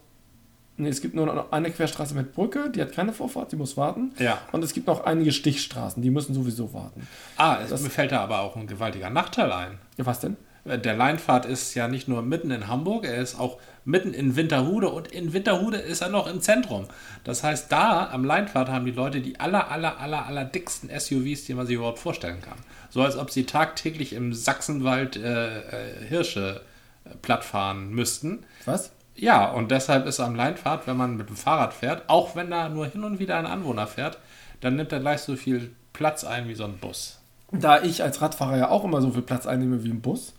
nee, 0.76 0.90
es 0.90 1.00
gibt 1.00 1.14
nur 1.14 1.24
noch 1.24 1.50
eine 1.50 1.70
Querstraße 1.70 2.14
mit 2.14 2.34
Brücke, 2.34 2.68
die 2.68 2.82
hat 2.82 2.92
keine 2.92 3.14
Vorfahrt, 3.14 3.50
die 3.50 3.56
muss 3.56 3.78
warten. 3.78 4.12
Ja. 4.18 4.38
Und 4.52 4.62
es 4.62 4.74
gibt 4.74 4.86
noch 4.86 5.04
einige 5.04 5.32
Stichstraßen, 5.32 6.02
die 6.02 6.10
müssen 6.10 6.34
sowieso 6.34 6.74
warten. 6.74 7.08
Ah, 7.38 7.58
es, 7.64 7.70
mir 7.80 7.88
fällt 7.88 8.12
da 8.12 8.20
aber 8.20 8.40
auch 8.40 8.56
ein 8.56 8.66
gewaltiger 8.66 9.08
Nachteil 9.08 9.50
ein. 9.52 9.78
Ja, 9.96 10.04
was 10.04 10.20
denn? 10.20 10.36
Der 10.64 10.96
Leinfahrt 10.96 11.44
ist 11.44 11.74
ja 11.74 11.88
nicht 11.88 12.08
nur 12.08 12.22
mitten 12.22 12.50
in 12.50 12.68
Hamburg, 12.68 13.04
er 13.04 13.16
ist 13.16 13.38
auch 13.38 13.58
mitten 13.84 14.14
in 14.14 14.34
Winterhude 14.34 14.88
und 14.88 15.08
in 15.08 15.34
Winterhude 15.34 15.76
ist 15.76 16.00
er 16.00 16.08
noch 16.08 16.26
im 16.26 16.40
Zentrum. 16.40 16.86
Das 17.22 17.44
heißt, 17.44 17.70
da 17.70 18.08
am 18.10 18.24
Leinfahrt 18.24 18.70
haben 18.70 18.86
die 18.86 18.92
Leute 18.92 19.20
die 19.20 19.38
aller, 19.40 19.70
aller, 19.70 20.00
aller, 20.00 20.26
aller 20.26 20.46
dicksten 20.46 20.88
SUVs, 20.88 21.44
die 21.44 21.52
man 21.52 21.66
sich 21.66 21.76
überhaupt 21.76 21.98
vorstellen 21.98 22.40
kann. 22.40 22.56
So 22.88 23.02
als 23.02 23.18
ob 23.18 23.30
sie 23.30 23.44
tagtäglich 23.44 24.14
im 24.14 24.32
Sachsenwald 24.32 25.16
äh, 25.16 25.58
äh, 25.58 26.06
Hirsche 26.08 26.62
äh, 27.04 27.10
platt 27.20 27.44
fahren 27.44 27.90
müssten. 27.90 28.44
Was? 28.64 28.92
Ja, 29.14 29.50
und 29.50 29.70
deshalb 29.70 30.06
ist 30.06 30.18
am 30.18 30.34
Leinfahrt, 30.34 30.86
wenn 30.86 30.96
man 30.96 31.16
mit 31.16 31.28
dem 31.28 31.36
Fahrrad 31.36 31.74
fährt, 31.74 32.08
auch 32.08 32.34
wenn 32.36 32.50
da 32.50 32.70
nur 32.70 32.86
hin 32.86 33.04
und 33.04 33.18
wieder 33.18 33.36
ein 33.36 33.46
Anwohner 33.46 33.86
fährt, 33.86 34.18
dann 34.60 34.76
nimmt 34.76 34.92
er 34.92 35.00
gleich 35.00 35.20
so 35.20 35.36
viel 35.36 35.72
Platz 35.92 36.24
ein 36.24 36.48
wie 36.48 36.54
so 36.54 36.64
ein 36.64 36.78
Bus. 36.78 37.20
Da 37.52 37.82
ich 37.82 38.02
als 38.02 38.20
Radfahrer 38.20 38.56
ja 38.56 38.70
auch 38.70 38.82
immer 38.82 39.00
so 39.00 39.10
viel 39.10 39.22
Platz 39.22 39.46
einnehme 39.46 39.84
wie 39.84 39.90
im 39.90 40.00
Bus, 40.00 40.34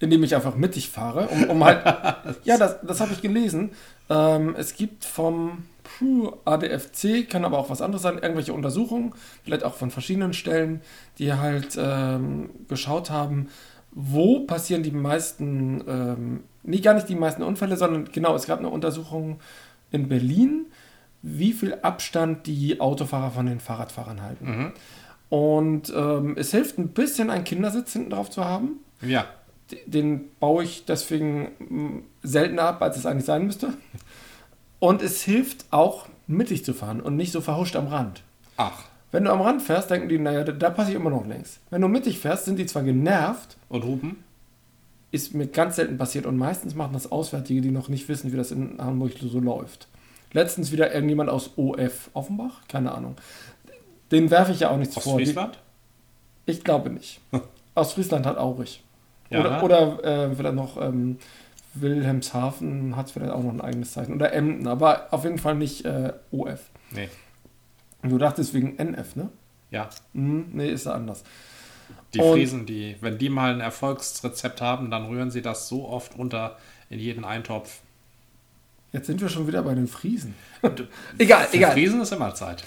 indem 0.00 0.22
ich 0.22 0.34
einfach 0.34 0.54
mittig 0.54 0.88
fahre, 0.88 1.28
um, 1.28 1.44
um 1.50 1.64
halt. 1.64 1.84
ja, 2.44 2.56
das, 2.56 2.76
das 2.82 3.00
habe 3.00 3.12
ich 3.12 3.22
gelesen. 3.22 3.70
Ähm, 4.08 4.54
es 4.56 4.74
gibt 4.74 5.04
vom 5.04 5.64
puh, 5.98 6.32
ADFC, 6.44 7.28
kann 7.28 7.44
aber 7.44 7.58
auch 7.58 7.70
was 7.70 7.82
anderes 7.82 8.02
sein, 8.02 8.18
irgendwelche 8.18 8.52
Untersuchungen, 8.52 9.12
vielleicht 9.44 9.64
auch 9.64 9.74
von 9.74 9.90
verschiedenen 9.90 10.32
Stellen, 10.32 10.80
die 11.18 11.32
halt 11.32 11.78
ähm, 11.80 12.50
geschaut 12.68 13.10
haben, 13.10 13.48
wo 13.92 14.40
passieren 14.40 14.82
die 14.82 14.90
meisten, 14.90 15.82
ähm, 15.88 16.44
nee, 16.62 16.80
gar 16.80 16.94
nicht 16.94 17.08
die 17.08 17.14
meisten 17.14 17.42
Unfälle, 17.42 17.76
sondern 17.76 18.06
genau, 18.12 18.34
es 18.34 18.46
gab 18.46 18.58
eine 18.58 18.68
Untersuchung 18.68 19.40
in 19.90 20.08
Berlin, 20.08 20.66
wie 21.22 21.52
viel 21.52 21.74
Abstand 21.82 22.46
die 22.46 22.80
Autofahrer 22.80 23.32
von 23.32 23.46
den 23.46 23.58
Fahrradfahrern 23.58 24.22
halten. 24.22 24.72
Und 25.30 25.92
ähm, 25.94 26.36
es 26.38 26.52
hilft 26.52 26.78
ein 26.78 26.88
bisschen, 26.88 27.30
einen 27.30 27.44
Kindersitz 27.44 27.92
hinten 27.92 28.10
drauf 28.10 28.30
zu 28.30 28.44
haben. 28.44 28.80
Ja, 29.02 29.26
Den 29.86 30.30
baue 30.40 30.64
ich 30.64 30.84
deswegen 30.86 31.48
mm, 31.58 32.02
seltener 32.22 32.62
ab, 32.62 32.82
als 32.82 32.96
es 32.96 33.06
eigentlich 33.06 33.26
sein 33.26 33.46
müsste. 33.46 33.74
Und 34.80 35.02
es 35.02 35.22
hilft 35.22 35.66
auch, 35.70 36.06
mittig 36.26 36.64
zu 36.64 36.72
fahren 36.74 37.00
und 37.00 37.16
nicht 37.16 37.32
so 37.32 37.40
verhuscht 37.40 37.76
am 37.76 37.88
Rand. 37.88 38.22
ach. 38.56 38.84
Wenn 39.10 39.24
du 39.24 39.32
am 39.32 39.40
Rand 39.40 39.62
fährst, 39.62 39.90
denken 39.90 40.10
die, 40.10 40.18
naja, 40.18 40.44
da, 40.44 40.52
da 40.52 40.68
passe 40.68 40.90
ich 40.90 40.96
immer 40.96 41.08
noch 41.08 41.26
längs. 41.26 41.60
Wenn 41.70 41.80
du 41.80 41.88
mittig 41.88 42.18
fährst, 42.18 42.44
sind 42.44 42.58
die 42.58 42.66
zwar 42.66 42.82
genervt, 42.82 43.56
Und 43.70 43.82
Hupen? 43.86 44.22
ist 45.12 45.32
mir 45.32 45.46
ganz 45.46 45.76
selten 45.76 45.96
passiert 45.96 46.26
und 46.26 46.36
meistens 46.36 46.74
machen 46.74 46.92
das 46.92 47.10
Auswärtige, 47.10 47.62
die 47.62 47.70
noch 47.70 47.88
nicht 47.88 48.06
wissen, 48.10 48.30
wie 48.32 48.36
das 48.36 48.50
in 48.50 48.76
Hamburg 48.78 49.12
so 49.18 49.40
läuft. 49.40 49.88
Letztens 50.34 50.72
wieder 50.72 50.92
irgendjemand 50.92 51.30
aus 51.30 51.52
OF 51.56 52.10
Offenbach, 52.12 52.60
keine 52.68 52.92
Ahnung. 52.92 53.14
Den 54.12 54.30
werfe 54.30 54.52
ich 54.52 54.60
ja 54.60 54.68
auch 54.68 54.76
nichts 54.76 54.98
Aus 54.98 55.04
vor. 55.04 55.16
Die- 55.16 55.24
Friesland? 55.24 55.58
Ich 56.44 56.62
glaube 56.62 56.90
nicht. 56.90 57.20
Aus 57.74 57.94
Friesland 57.94 58.26
hat 58.26 58.36
Aurich. 58.36 58.84
Ja, 59.30 59.40
oder 59.40 59.62
oder 59.62 60.04
äh, 60.30 60.34
vielleicht 60.34 60.54
noch 60.54 60.80
ähm, 60.80 61.18
Wilhelmshaven 61.74 62.96
hat 62.96 63.10
vielleicht 63.10 63.32
auch 63.32 63.42
noch 63.42 63.52
ein 63.52 63.60
eigenes 63.60 63.92
Zeichen. 63.92 64.14
Oder 64.14 64.32
Emden, 64.32 64.66
aber 64.66 65.08
auf 65.12 65.24
jeden 65.24 65.38
Fall 65.38 65.54
nicht 65.54 65.84
äh, 65.84 66.12
OF. 66.30 66.60
Nee. 66.92 67.08
Du 68.02 68.16
dachtest 68.18 68.54
wegen 68.54 68.76
NF, 68.78 69.16
ne? 69.16 69.28
Ja. 69.70 69.90
Hm, 70.14 70.46
nee, 70.52 70.70
ist 70.70 70.86
ja 70.86 70.92
anders. 70.92 71.24
Die 72.14 72.20
Und- 72.20 72.32
Friesen, 72.32 72.66
die, 72.66 72.96
wenn 73.00 73.18
die 73.18 73.28
mal 73.28 73.52
ein 73.52 73.60
Erfolgsrezept 73.60 74.60
haben, 74.60 74.90
dann 74.90 75.06
rühren 75.06 75.30
sie 75.30 75.42
das 75.42 75.68
so 75.68 75.86
oft 75.88 76.16
runter 76.16 76.56
in 76.90 76.98
jeden 76.98 77.24
Eintopf. 77.24 77.80
Jetzt 78.92 79.06
sind 79.06 79.20
wir 79.20 79.28
schon 79.28 79.46
wieder 79.46 79.62
bei 79.62 79.74
den 79.74 79.86
Friesen. 79.86 80.34
egal, 81.18 81.44
Für 81.46 81.56
egal. 81.56 81.72
Friesen 81.72 82.00
ist 82.00 82.12
immer 82.12 82.34
Zeit. 82.34 82.64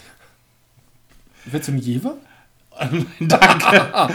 Du 1.46 1.58
einen 1.58 1.80
Jever? 1.80 2.16
Danke. 3.20 4.10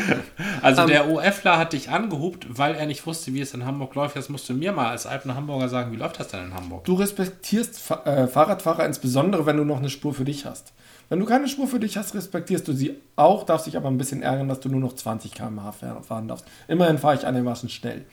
Also 0.62 0.82
Ähm, 0.82 0.88
der 0.88 1.08
OFler 1.10 1.58
hat 1.58 1.72
dich 1.72 1.90
angehupt, 1.90 2.46
weil 2.48 2.74
er 2.74 2.86
nicht 2.86 3.06
wusste, 3.06 3.32
wie 3.34 3.40
es 3.40 3.54
in 3.54 3.64
Hamburg 3.64 3.94
läuft. 3.94 4.16
Jetzt 4.16 4.30
musst 4.30 4.48
du 4.48 4.54
mir 4.54 4.72
mal 4.72 4.88
als 4.88 5.06
alten 5.06 5.34
Hamburger 5.34 5.68
sagen, 5.68 5.92
wie 5.92 5.96
läuft 5.96 6.18
das 6.20 6.28
denn 6.28 6.44
in 6.46 6.54
Hamburg? 6.54 6.84
Du 6.84 6.94
respektierst 6.94 7.78
Fa 7.78 8.02
äh, 8.04 8.26
Fahrradfahrer 8.26 8.84
insbesondere, 8.86 9.46
wenn 9.46 9.56
du 9.56 9.64
noch 9.64 9.78
eine 9.78 9.90
Spur 9.90 10.14
für 10.14 10.24
dich 10.24 10.44
hast. 10.46 10.72
Wenn 11.08 11.20
du 11.20 11.26
keine 11.26 11.46
Spur 11.48 11.68
für 11.68 11.78
dich 11.78 11.96
hast, 11.96 12.14
respektierst 12.14 12.66
du 12.66 12.72
sie 12.72 12.96
auch, 13.14 13.44
darfst 13.44 13.66
dich 13.66 13.76
aber 13.76 13.88
ein 13.88 13.98
bisschen 13.98 14.22
ärgern, 14.22 14.48
dass 14.48 14.58
du 14.60 14.68
nur 14.68 14.80
noch 14.80 14.94
20 14.94 15.32
km/h 15.32 15.72
fahr- 15.72 16.02
fahren 16.02 16.26
darfst. 16.26 16.46
Immerhin 16.66 16.98
fahre 16.98 17.14
ich 17.14 17.26
einigermaßen 17.26 17.68
schnell. 17.68 18.04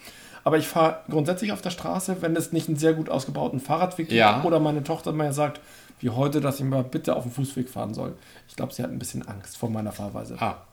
Aber 0.44 0.58
ich 0.58 0.68
fahre 0.68 0.98
grundsätzlich 1.10 1.54
auf 1.54 1.62
der 1.62 1.70
Straße, 1.70 2.18
wenn 2.20 2.36
es 2.36 2.52
nicht 2.52 2.68
einen 2.68 2.78
sehr 2.78 2.94
gut 2.94 3.10
ausgebauten 3.10 3.62
Fahrradweg 3.62 4.10
gibt 4.10 4.20
Ja. 4.20 4.44
oder 4.44 4.60
meine 4.60 4.84
Tochter 4.84 5.14
mir 5.14 5.32
sagt, 5.32 5.62
wie 6.00 6.10
heute, 6.10 6.42
dass 6.42 6.60
ich 6.60 6.66
mal 6.66 6.84
bitte 6.84 7.16
auf 7.16 7.24
dem 7.24 7.32
Fußweg 7.32 7.70
fahren 7.70 7.94
soll. 7.94 8.14
Ich 8.48 8.56
glaube, 8.56 8.74
sie 8.74 8.84
hat 8.84 8.92
ein 8.92 9.00
bisschen 9.00 9.28
Angst 9.28 9.58
vor 9.58 9.70
meiner 9.70 9.92
Fahrweise. 9.92 10.38
Ah, 10.40 10.64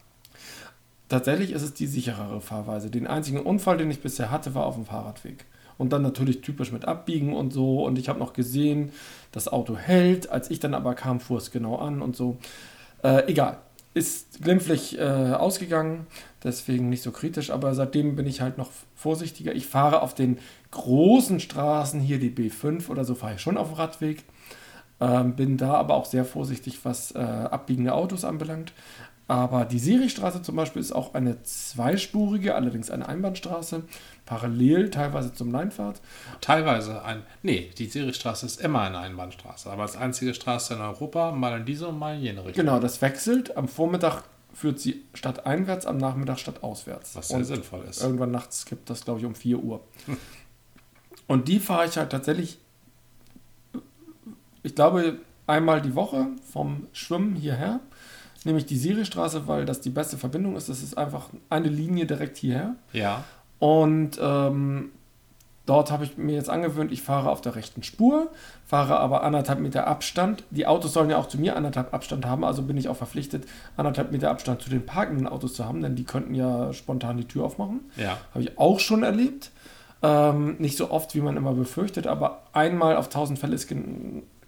Tatsächlich 1.11 1.51
ist 1.51 1.63
es 1.63 1.75
die 1.75 1.89
sicherere 1.89 2.41
Fahrweise. 2.41 2.89
Den 2.89 3.09
einzigen 3.09 3.41
Unfall, 3.41 3.77
den 3.77 3.91
ich 3.91 4.01
bisher 4.01 4.31
hatte, 4.31 4.55
war 4.55 4.65
auf 4.65 4.77
dem 4.77 4.87
Fahrradweg. 4.87 5.45
Und 5.77 5.93
dann 5.93 6.03
natürlich 6.03 6.41
typisch 6.41 6.71
mit 6.71 6.85
Abbiegen 6.85 7.35
und 7.35 7.53
so. 7.53 7.85
Und 7.85 7.99
ich 7.99 8.09
habe 8.09 8.21
noch 8.21 8.33
gesehen, 8.33 8.93
das 9.33 9.49
Auto 9.49 9.77
hält. 9.77 10.31
Als 10.31 10.53
ich 10.53 10.61
dann 10.61 10.73
aber 10.73 10.95
kam, 10.95 11.19
fuhr 11.19 11.39
es 11.39 11.51
genau 11.51 11.77
an 11.77 12.01
und 12.01 12.15
so. 12.15 12.37
Äh, 13.03 13.29
egal. 13.29 13.59
Ist 13.93 14.41
glimpflich 14.41 15.01
äh, 15.01 15.03
ausgegangen, 15.03 16.07
deswegen 16.45 16.91
nicht 16.91 17.03
so 17.03 17.11
kritisch. 17.11 17.51
Aber 17.51 17.75
seitdem 17.75 18.15
bin 18.15 18.29
ich 18.29 18.41
halt 18.41 18.57
noch 18.57 18.71
vorsichtiger. 18.95 19.53
Ich 19.53 19.67
fahre 19.67 20.03
auf 20.03 20.15
den 20.15 20.39
großen 20.71 21.41
Straßen, 21.41 21.99
hier 21.99 22.21
die 22.21 22.31
B5 22.31 22.89
oder 22.89 23.05
so, 23.05 23.17
fahre 23.17 23.35
ich 23.35 23.41
schon 23.41 23.57
auf 23.57 23.71
dem 23.71 23.75
Radweg. 23.79 24.23
Ähm, 25.01 25.35
bin 25.35 25.57
da 25.57 25.75
aber 25.75 25.95
auch 25.95 26.05
sehr 26.05 26.25
vorsichtig, 26.25 26.79
was 26.85 27.13
äh, 27.15 27.19
abbiegende 27.19 27.95
Autos 27.95 28.25
anbelangt. 28.25 28.73
Aber 29.29 29.65
die 29.65 29.79
Siristraße 29.79 30.43
zum 30.43 30.57
Beispiel 30.57 30.83
ist 30.83 30.91
auch 30.91 31.15
eine 31.15 31.41
zweispurige, 31.45 32.57
allerdings 32.57 32.91
eine 32.91 33.09
Einbahnstraße, 33.09 33.85
parallel 34.27 34.91
teilweise 34.91 35.33
zum 35.33 35.53
Leinfahrt. 35.53 36.01
teilweise 36.41 37.05
ein. 37.05 37.23
Nee, 37.45 37.71
die 37.79 37.87
Sirichstraße 37.87 38.45
ist 38.45 38.61
immer 38.61 38.81
eine 38.81 38.99
Einbahnstraße, 38.99 39.71
aber 39.71 39.83
als 39.83 39.97
einzige 39.97 40.35
Straße 40.35 40.75
in 40.75 40.81
Europa, 40.81 41.31
mal 41.31 41.61
in 41.61 41.65
diese 41.65 41.87
und 41.87 41.99
mal 41.99 42.17
in 42.17 42.23
jene 42.23 42.41
Richtung. 42.45 42.65
Genau, 42.65 42.81
das 42.81 43.01
wechselt. 43.03 43.57
Am 43.57 43.69
Vormittag 43.69 44.25
führt 44.53 44.81
sie 44.81 45.05
stadteinwärts, 45.15 45.87
am 45.87 45.99
Nachmittag 45.99 46.41
stadtauswärts. 46.41 47.15
Was 47.15 47.29
sehr 47.29 47.39
Und 47.39 47.45
sinnvoll 47.45 47.85
ist. 47.89 48.03
Irgendwann 48.03 48.33
nachts 48.33 48.65
gibt 48.65 48.91
das, 48.91 49.05
glaube 49.05 49.21
ich, 49.21 49.27
um 49.27 49.37
4 49.37 49.59
Uhr. 49.61 49.81
Und 51.29 51.47
die 51.47 51.61
fahre 51.61 51.87
ich 51.87 51.97
halt 51.97 52.11
tatsächlich, 52.11 52.59
ich 54.63 54.75
glaube, 54.75 55.19
einmal 55.47 55.81
die 55.81 55.95
Woche 55.95 56.29
vom 56.53 56.87
Schwimmen 56.93 57.35
hierher. 57.37 57.81
Nämlich 58.45 58.65
die 58.65 58.79
Siristraße, 58.79 59.47
weil 59.49 59.67
das 59.67 59.83
die 59.83 59.91
beste 59.91 60.17
Verbindung 60.17 60.57
ist. 60.57 60.69
Das 60.69 60.83
ist 60.83 60.97
einfach 60.97 61.29
eine 61.51 61.69
Linie 61.69 62.07
direkt 62.07 62.39
hierher. 62.39 62.75
Ja, 62.93 63.25
Und 63.59 64.19
ähm, 64.21 64.93
Dort 65.71 65.93
habe 65.93 66.03
ich 66.03 66.17
mir 66.17 66.35
jetzt 66.35 66.51
angewöhnt, 66.51 66.91
ich 66.91 67.01
fahre 67.01 67.31
auf 67.31 67.43
der 67.43 67.55
rechten 67.55 67.85
Spur, 67.85 68.33
fahre 68.67 68.99
aber 68.99 69.23
anderthalb 69.23 69.61
Meter 69.61 69.87
Abstand. 69.87 70.43
Die 70.51 70.67
Autos 70.67 70.93
sollen 70.93 71.11
ja 71.11 71.17
auch 71.17 71.29
zu 71.29 71.39
mir 71.39 71.55
anderthalb 71.55 71.95
Abstand 71.95 72.27
haben, 72.27 72.45
also 72.45 72.63
bin 72.63 72.77
ich 72.77 72.89
auch 72.89 72.97
verpflichtet, 72.97 73.47
anderthalb 73.77 74.11
Meter 74.11 74.31
Abstand 74.31 74.63
zu 74.63 74.69
den 74.69 74.85
parkenden 74.85 75.29
Autos 75.29 75.55
zu 75.55 75.65
haben, 75.67 75.81
denn 75.81 75.95
die 75.95 76.03
könnten 76.03 76.35
ja 76.35 76.73
spontan 76.73 77.19
die 77.19 77.25
Tür 77.25 77.45
aufmachen. 77.45 77.83
Ja. 77.97 78.19
Habe 78.35 78.43
ich 78.43 78.59
auch 78.59 78.81
schon 78.81 79.05
erlebt. 79.05 79.53
Ähm, 80.03 80.57
nicht 80.59 80.77
so 80.77 80.91
oft, 80.91 81.15
wie 81.15 81.21
man 81.21 81.37
immer 81.37 81.53
befürchtet, 81.53 82.09
aber 82.09 82.43
einmal 82.53 82.97
auf 82.97 83.09
tausend 83.09 83.39
Fälle 83.39 83.55
ist, 83.55 83.73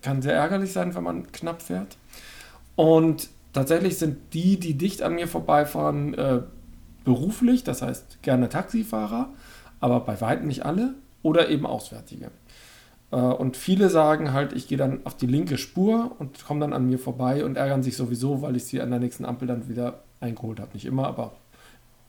kann 0.03 0.23
sehr 0.23 0.35
ärgerlich 0.35 0.73
sein, 0.73 0.95
wenn 0.95 1.05
man 1.05 1.33
knapp 1.33 1.63
fährt. 1.63 1.97
Und 2.77 3.29
tatsächlich 3.53 3.99
sind 3.99 4.35
die, 4.35 4.59
die 4.59 4.75
dicht 4.75 5.03
an 5.03 5.15
mir 5.15 5.29
vorbeifahren, 5.29 6.15
äh, 6.15 6.43
beruflich, 7.05 7.65
das 7.65 7.83
heißt 7.83 8.23
gerne 8.23 8.49
Taxifahrer, 8.49 9.29
aber 9.81 10.01
bei 10.01 10.21
weitem 10.21 10.47
nicht 10.47 10.65
alle 10.65 10.95
oder 11.23 11.49
eben 11.49 11.67
Auswärtige. 11.67 12.31
Äh, 13.11 13.17
und 13.17 13.57
viele 13.57 13.89
sagen 13.91 14.33
halt, 14.33 14.53
ich 14.53 14.69
gehe 14.69 14.79
dann 14.79 15.01
auf 15.05 15.17
die 15.17 15.27
linke 15.27 15.59
Spur 15.59 16.17
und 16.19 16.45
komme 16.45 16.61
dann 16.61 16.73
an 16.73 16.87
mir 16.87 16.99
vorbei 16.99 17.45
und 17.45 17.57
ärgern 17.57 17.83
sich 17.83 17.97
sowieso, 17.97 18.43
weil 18.43 18.57
ich 18.57 18.65
sie 18.65 18.81
an 18.81 18.91
der 18.91 19.01
nächsten 19.01 19.25
Ampel 19.25 19.49
dann 19.49 19.69
wieder 19.69 20.03
eingeholt 20.21 20.61
habe. 20.61 20.71
Nicht 20.75 20.87
immer, 20.87 21.07
aber 21.07 21.33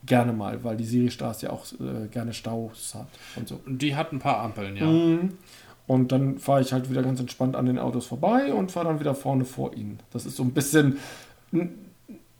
gerne 0.05 0.33
mal, 0.33 0.63
weil 0.63 0.77
die 0.77 0.85
Siristraße 0.85 1.47
ja 1.47 1.51
auch 1.51 1.65
äh, 1.73 2.07
gerne 2.07 2.33
Staus 2.33 2.95
hat 2.95 3.07
und 3.35 3.47
so. 3.47 3.59
Die 3.65 3.95
hat 3.95 4.11
ein 4.11 4.19
paar 4.19 4.39
Ampeln, 4.39 4.75
ja. 4.75 4.85
Mhm. 4.85 5.37
Und 5.85 6.11
dann 6.11 6.37
fahre 6.39 6.61
ich 6.61 6.71
halt 6.71 6.89
wieder 6.89 7.03
ganz 7.03 7.19
entspannt 7.19 7.55
an 7.55 7.65
den 7.65 7.77
Autos 7.77 8.05
vorbei 8.05 8.53
und 8.53 8.71
fahre 8.71 8.87
dann 8.87 8.99
wieder 8.99 9.15
vorne 9.15 9.43
vor 9.45 9.73
ihnen. 9.73 9.99
Das 10.11 10.25
ist 10.25 10.37
so 10.37 10.43
ein 10.43 10.51
bisschen 10.51 10.97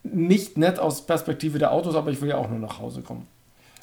nicht 0.03 0.57
nett 0.57 0.79
aus 0.79 1.05
Perspektive 1.05 1.59
der 1.59 1.71
Autos, 1.71 1.95
aber 1.95 2.11
ich 2.11 2.21
will 2.21 2.29
ja 2.29 2.37
auch 2.37 2.49
nur 2.49 2.59
nach 2.59 2.79
Hause 2.79 3.01
kommen. 3.01 3.27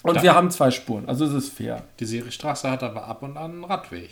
Und 0.02 0.16
Da- 0.16 0.22
wir 0.22 0.34
haben 0.34 0.50
zwei 0.50 0.70
Spuren, 0.70 1.08
also 1.08 1.24
es 1.26 1.32
ist 1.32 1.52
fair. 1.52 1.82
Die 1.98 2.06
Seristraße 2.06 2.70
hat 2.70 2.82
aber 2.82 3.06
ab 3.06 3.22
und 3.22 3.36
an 3.36 3.50
einen 3.52 3.64
Radweg. 3.64 4.10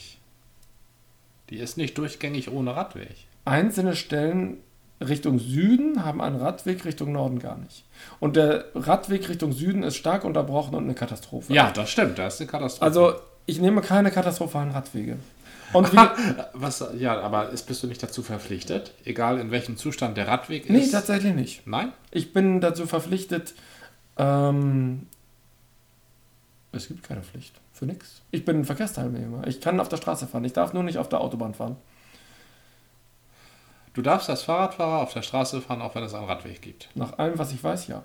Die 1.50 1.56
ist 1.58 1.76
nicht 1.78 1.96
durchgängig 1.96 2.50
ohne 2.52 2.76
Radweg. 2.76 3.14
Einzelne 3.46 3.96
Stellen 3.96 4.58
Richtung 5.00 5.38
Süden 5.38 6.04
haben 6.04 6.20
einen 6.20 6.36
Radweg 6.36 6.84
Richtung 6.84 7.12
Norden 7.12 7.38
gar 7.38 7.56
nicht. 7.56 7.84
Und 8.20 8.36
der 8.36 8.64
Radweg 8.74 9.28
Richtung 9.28 9.52
Süden 9.52 9.82
ist 9.82 9.96
stark 9.96 10.24
unterbrochen 10.24 10.74
und 10.74 10.84
eine 10.84 10.94
Katastrophe. 10.94 11.54
Ja, 11.54 11.70
das 11.70 11.88
stimmt, 11.90 12.18
das 12.18 12.34
ist 12.34 12.40
eine 12.42 12.50
Katastrophe. 12.50 12.84
Also 12.84 13.12
ich 13.46 13.60
nehme 13.60 13.80
keine 13.80 14.10
katastrophalen 14.10 14.72
Radwege. 14.72 15.16
Und 15.72 15.92
wie, 15.92 15.98
Was, 16.52 16.84
ja, 16.96 17.20
aber 17.20 17.50
ist, 17.50 17.66
bist 17.66 17.82
du 17.82 17.86
nicht 17.86 18.02
dazu 18.02 18.22
verpflichtet? 18.22 18.92
Egal 19.04 19.38
in 19.38 19.50
welchem 19.50 19.76
Zustand 19.76 20.16
der 20.16 20.28
Radweg 20.28 20.68
nee, 20.70 20.78
ist? 20.78 20.92
tatsächlich 20.92 21.34
nicht. 21.34 21.66
Nein? 21.66 21.92
Ich 22.10 22.32
bin 22.32 22.60
dazu 22.60 22.86
verpflichtet, 22.86 23.54
ähm, 24.16 25.06
es 26.72 26.88
gibt 26.88 27.02
keine 27.02 27.22
Pflicht. 27.22 27.54
Für 27.72 27.86
nichts. 27.86 28.22
Ich 28.32 28.44
bin 28.44 28.60
ein 28.60 28.64
Verkehrsteilnehmer. 28.64 29.46
Ich 29.46 29.60
kann 29.60 29.78
auf 29.78 29.88
der 29.88 29.98
Straße 29.98 30.26
fahren. 30.26 30.44
Ich 30.44 30.52
darf 30.52 30.72
nur 30.72 30.82
nicht 30.82 30.98
auf 30.98 31.08
der 31.08 31.20
Autobahn 31.20 31.54
fahren. 31.54 31.76
Du 33.94 34.02
darfst 34.02 34.28
als 34.28 34.42
Fahrradfahrer 34.42 35.02
auf 35.02 35.12
der 35.12 35.22
Straße 35.22 35.60
fahren, 35.60 35.82
auch 35.82 35.94
wenn 35.94 36.02
es 36.02 36.14
einen 36.14 36.26
Radweg 36.26 36.60
gibt. 36.60 36.88
Nach 36.94 37.18
allem, 37.18 37.38
was 37.38 37.52
ich 37.52 37.62
weiß, 37.62 37.86
ja. 37.86 38.02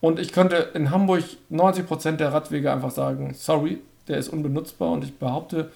Und 0.00 0.18
ich 0.18 0.32
könnte 0.32 0.56
in 0.74 0.90
Hamburg 0.90 1.24
90% 1.50 2.12
der 2.12 2.32
Radwege 2.32 2.72
einfach 2.72 2.90
sagen, 2.90 3.34
sorry, 3.34 3.78
der 4.06 4.18
ist 4.18 4.28
unbenutzbar 4.28 4.92
und 4.92 5.04
ich 5.04 5.18
behaupte, 5.18 5.70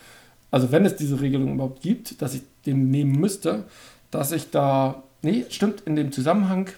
also 0.53 0.71
wenn 0.71 0.85
es 0.87 0.95
diese 0.95 1.21
Regelung 1.21 1.55
überhaupt 1.55 1.83
gibt, 1.83 2.23
dass 2.23 2.35
ich 2.35 2.43
den 2.67 2.91
nehmen 2.91 3.19
müsste, 3.19 3.65
dass 4.12 4.31
ich 4.31 4.51
da, 4.51 5.03
nee, 5.23 5.45
stimmt, 5.51 5.81
in 5.81 5.97
dem 5.97 6.12
Zusammenhang 6.12 6.71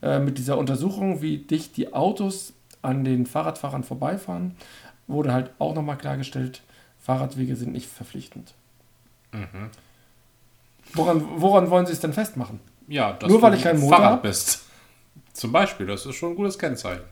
äh, 0.00 0.18
mit 0.18 0.38
dieser 0.38 0.56
Untersuchung, 0.56 1.20
wie 1.20 1.38
dicht 1.38 1.76
die 1.76 1.92
Autos 1.92 2.54
an 2.80 3.04
den 3.04 3.26
Fahrradfahrern 3.26 3.82
vorbeifahren, 3.82 4.56
wurde 5.08 5.32
halt 5.32 5.50
auch 5.58 5.74
nochmal 5.74 5.98
klargestellt, 5.98 6.62
Fahrradwege 7.00 7.56
sind 7.56 7.72
nicht 7.72 7.88
verpflichtend. 7.88 8.54
Woran, 10.94 11.24
woran 11.36 11.68
wollen 11.70 11.86
Sie 11.86 11.92
es 11.92 12.00
denn 12.00 12.12
festmachen? 12.12 12.60
Ja, 12.88 13.12
dass 13.12 13.28
Nur 13.28 13.42
weil 13.42 13.50
du 13.52 13.56
ich 13.58 13.64
kein 13.64 13.76
ein 13.76 13.80
Motor 13.80 13.96
Fahrrad 13.98 14.12
hab? 14.14 14.22
bist. 14.22 14.62
Zum 15.32 15.52
Beispiel, 15.52 15.86
das 15.86 16.06
ist 16.06 16.14
schon 16.14 16.30
ein 16.30 16.36
gutes 16.36 16.58
Kennzeichen. 16.58 17.04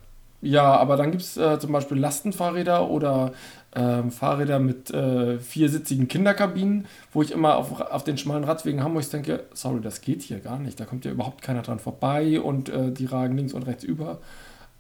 Ja, 0.45 0.77
aber 0.77 0.97
dann 0.97 1.11
gibt 1.11 1.23
es 1.23 1.37
äh, 1.37 1.59
zum 1.59 1.73
Beispiel 1.73 1.97
Lastenfahrräder 1.99 2.91
oder 2.91 3.33
ähm, 3.75 4.11
Fahrräder 4.11 4.59
mit 4.59 4.91
äh, 4.91 5.39
viersitzigen 5.39 6.07
Kinderkabinen, 6.07 6.85
wo 7.13 7.23
ich 7.23 7.33
immer 7.33 7.57
auf, 7.57 7.81
auf 7.81 8.05
den 8.05 8.19
schmalen 8.19 8.45
Radwegen 8.45 8.85
Hamburgs 8.85 9.09
denke, 9.09 9.45
sorry, 9.55 9.81
das 9.81 10.01
geht 10.03 10.23
hier 10.23 10.41
gar 10.41 10.59
nicht. 10.59 10.79
Da 10.79 10.85
kommt 10.85 11.05
ja 11.05 11.11
überhaupt 11.11 11.43
keiner 11.43 11.63
dran 11.63 11.79
vorbei 11.79 12.41
und 12.41 12.69
äh, 12.69 12.93
die 12.93 13.07
ragen 13.07 13.37
links 13.37 13.55
und 13.55 13.67
rechts 13.67 13.85
über. 13.85 14.19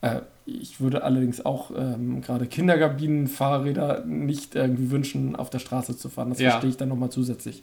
Äh, 0.02 0.20
ich 0.46 0.80
würde 0.80 1.02
allerdings 1.02 1.44
auch 1.44 1.70
ähm, 1.76 2.20
gerade 2.20 2.46
Kinderkabinenfahrräder 2.46 4.04
nicht 4.04 4.54
irgendwie 4.54 4.90
wünschen, 4.90 5.34
auf 5.36 5.50
der 5.50 5.58
Straße 5.58 5.96
zu 5.96 6.08
fahren. 6.08 6.30
Das 6.30 6.38
Ja. 6.40 6.50
verstehe 6.50 6.70
ich 6.70 6.76
dann 6.76 6.90
nochmal 6.90 7.10
zusätzlich. 7.10 7.62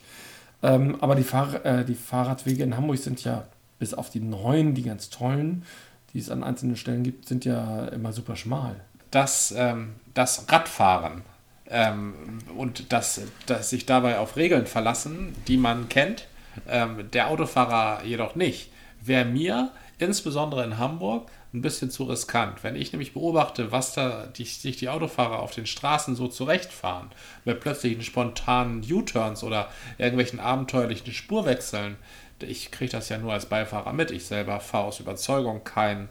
Ähm, 0.63 0.95
aber 1.01 1.15
die, 1.15 1.23
Fahr 1.23 1.63
äh, 1.65 1.85
die 1.85 1.95
Fahrradwege 1.95 2.63
in 2.63 2.77
Hamburg 2.77 2.97
sind 2.97 3.23
ja 3.23 3.43
bis 3.79 3.93
auf 3.93 4.09
die 4.09 4.19
neuen, 4.19 4.73
die 4.73 4.83
ganz 4.83 5.09
tollen, 5.09 5.63
die 6.13 6.19
es 6.19 6.29
an 6.29 6.43
einzelnen 6.43 6.75
Stellen 6.75 7.03
gibt, 7.03 7.27
sind 7.27 7.45
ja 7.45 7.85
immer 7.87 8.13
super 8.13 8.35
schmal. 8.35 8.75
dass 9.11 9.53
ähm, 9.55 9.95
das 10.13 10.45
Radfahren 10.49 11.21
ähm, 11.69 12.39
und 12.57 12.91
das, 12.91 13.21
das 13.45 13.69
sich 13.69 13.85
dabei 13.85 14.17
auf 14.17 14.37
Regeln 14.37 14.65
verlassen, 14.65 15.35
die 15.47 15.57
man 15.57 15.89
kennt, 15.89 16.27
ähm, 16.67 17.09
der 17.11 17.29
Autofahrer 17.29 18.03
jedoch 18.03 18.35
nicht, 18.35 18.71
wäre 19.01 19.25
mir 19.25 19.71
insbesondere 19.99 20.63
in 20.63 20.77
Hamburg 20.77 21.29
ein 21.53 21.61
bisschen 21.61 21.91
zu 21.91 22.05
riskant. 22.05 22.63
Wenn 22.63 22.77
ich 22.77 22.93
nämlich 22.93 23.13
beobachte, 23.13 23.71
was 23.71 23.93
da 23.93 24.27
die, 24.27 24.45
sich 24.45 24.77
die 24.77 24.89
Autofahrer 24.89 25.39
auf 25.39 25.51
den 25.51 25.65
Straßen 25.65 26.15
so 26.15 26.27
zurechtfahren, 26.27 27.09
mit 27.43 27.59
plötzlichen 27.59 28.03
spontanen 28.03 28.83
U-Turns 28.89 29.43
oder 29.43 29.69
irgendwelchen 29.97 30.39
abenteuerlichen 30.39 31.13
Spurwechseln, 31.13 31.97
ich 32.43 32.71
kriege 32.71 32.91
das 32.91 33.09
ja 33.09 33.17
nur 33.17 33.33
als 33.33 33.45
Beifahrer 33.45 33.93
mit, 33.93 34.11
ich 34.11 34.25
selber 34.25 34.59
fahre 34.59 34.85
aus 34.85 34.99
Überzeugung 34.99 35.63
kein 35.63 36.09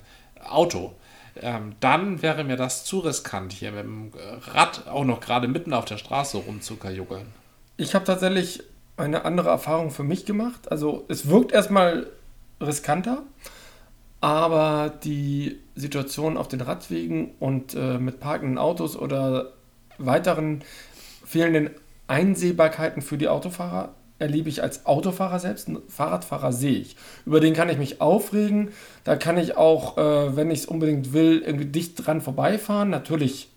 Auto 0.48 0.94
ähm, 1.36 1.74
dann 1.80 2.22
wäre 2.22 2.44
mir 2.44 2.56
das 2.56 2.84
zu 2.84 3.00
riskant, 3.00 3.52
hier 3.52 3.72
mit 3.72 3.84
dem 3.84 4.12
Rad 4.52 4.86
auch 4.88 5.04
noch 5.04 5.20
gerade 5.20 5.48
mitten 5.48 5.72
auf 5.72 5.84
der 5.84 5.98
Straße 5.98 6.38
rumzukajuckeln. 6.38 7.26
Ich 7.76 7.94
habe 7.94 8.04
tatsächlich 8.04 8.62
eine 8.96 9.24
andere 9.24 9.48
Erfahrung 9.48 9.90
für 9.90 10.02
mich 10.02 10.26
gemacht. 10.26 10.70
Also 10.70 11.04
es 11.08 11.28
wirkt 11.28 11.52
erstmal 11.52 12.06
riskanter, 12.60 13.22
aber 14.20 14.92
die 15.02 15.58
Situation 15.74 16.36
auf 16.36 16.48
den 16.48 16.60
Radwegen 16.60 17.32
und 17.38 17.74
äh, 17.74 17.98
mit 17.98 18.20
parkenden 18.20 18.58
Autos 18.58 18.96
oder 18.96 19.52
weiteren 19.98 20.62
fehlenden 21.24 21.70
Einsehbarkeiten 22.06 23.02
für 23.02 23.16
die 23.16 23.28
Autofahrer 23.28 23.94
erlebe 24.20 24.48
ich 24.48 24.62
als 24.62 24.87
Autofahrer 24.87 25.38
selbst. 25.38 25.68
Einen 25.68 25.83
Fahrradfahrer 25.88 26.52
sehe 26.52 26.78
ich. 26.78 26.96
Über 27.26 27.40
den 27.40 27.54
kann 27.54 27.68
ich 27.68 27.78
mich 27.78 28.00
aufregen. 28.00 28.70
Da 29.04 29.16
kann 29.16 29.38
ich 29.38 29.56
auch, 29.56 29.98
äh, 29.98 30.37
wenn 30.37 30.50
ich 30.50 30.61
es 30.61 30.66
unbedingt 30.66 31.12
will, 31.12 31.42
irgendwie 31.44 31.66
dicht 31.66 32.06
dran 32.06 32.20
vorbeifahren. 32.20 32.90
Natürlich 32.90 33.48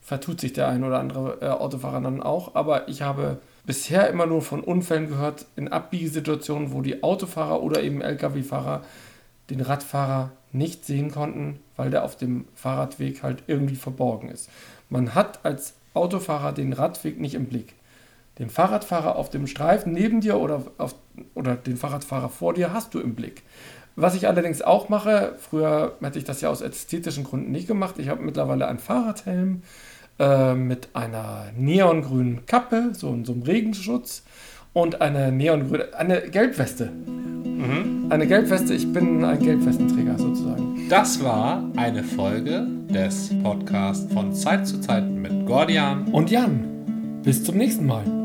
vertut 0.00 0.40
sich 0.40 0.52
der 0.52 0.68
ein 0.68 0.84
oder 0.84 0.98
andere 0.98 1.38
äh, 1.40 1.48
Autofahrer 1.48 2.00
dann 2.00 2.22
auch, 2.22 2.54
aber 2.54 2.88
ich 2.88 3.02
habe 3.02 3.38
bisher 3.64 4.08
immer 4.08 4.26
nur 4.26 4.42
von 4.42 4.60
Unfällen 4.60 5.08
gehört 5.08 5.46
in 5.54 5.68
Abbiegesituationen, 5.68 6.72
wo 6.72 6.82
die 6.82 7.02
Autofahrer 7.02 7.62
oder 7.62 7.82
eben 7.82 8.00
Lkw-Fahrer 8.00 8.82
den 9.50 9.60
Radfahrer 9.60 10.32
nicht 10.52 10.84
sehen 10.84 11.10
konnten, 11.10 11.60
weil 11.76 11.90
der 11.90 12.04
auf 12.04 12.16
dem 12.16 12.46
Fahrradweg 12.54 13.22
halt 13.22 13.44
irgendwie 13.46 13.76
verborgen 13.76 14.28
ist. 14.28 14.48
Man 14.88 15.14
hat 15.14 15.44
als 15.44 15.74
Autofahrer 15.94 16.52
den 16.52 16.72
Radweg 16.72 17.20
nicht 17.20 17.34
im 17.34 17.46
Blick. 17.46 17.74
Den 18.40 18.50
Fahrradfahrer 18.50 19.14
auf 19.16 19.30
dem 19.30 19.46
Streifen 19.46 19.92
neben 19.92 20.20
dir 20.20 20.38
oder, 20.38 20.62
auf, 20.78 20.96
oder 21.34 21.54
den 21.54 21.76
Fahrradfahrer 21.76 22.30
vor 22.30 22.54
dir 22.54 22.72
hast 22.72 22.94
du 22.94 22.98
im 22.98 23.14
Blick. 23.14 23.42
Was 23.96 24.14
ich 24.14 24.26
allerdings 24.26 24.62
auch 24.62 24.88
mache, 24.88 25.34
früher 25.38 25.96
hätte 26.00 26.18
ich 26.18 26.24
das 26.24 26.40
ja 26.40 26.48
aus 26.48 26.62
ästhetischen 26.62 27.22
Gründen 27.22 27.52
nicht 27.52 27.68
gemacht. 27.68 27.96
Ich 27.98 28.08
habe 28.08 28.22
mittlerweile 28.22 28.66
einen 28.66 28.78
Fahrradhelm 28.78 29.62
äh, 30.18 30.54
mit 30.54 30.88
einer 30.94 31.48
neongrünen 31.56 32.46
Kappe, 32.46 32.90
so, 32.92 33.16
so 33.24 33.32
einem 33.32 33.42
Regenschutz 33.42 34.22
und 34.72 35.02
eine 35.02 35.30
neongrüne, 35.32 35.88
eine 35.96 36.22
Gelbweste. 36.22 36.90
Eine 38.08 38.26
Gelbweste, 38.26 38.72
ich 38.72 38.90
bin 38.90 39.22
ein 39.22 39.38
Gelbwestenträger 39.38 40.18
sozusagen. 40.18 40.88
Das 40.88 41.22
war 41.22 41.62
eine 41.76 42.02
Folge 42.02 42.66
des 42.88 43.30
Podcasts 43.42 44.10
von 44.12 44.32
Zeit 44.32 44.66
zu 44.66 44.80
Zeit 44.80 45.08
mit 45.08 45.46
Gordian. 45.46 46.08
Und 46.08 46.30
Jan, 46.30 47.20
bis 47.22 47.44
zum 47.44 47.58
nächsten 47.58 47.86
Mal. 47.86 48.19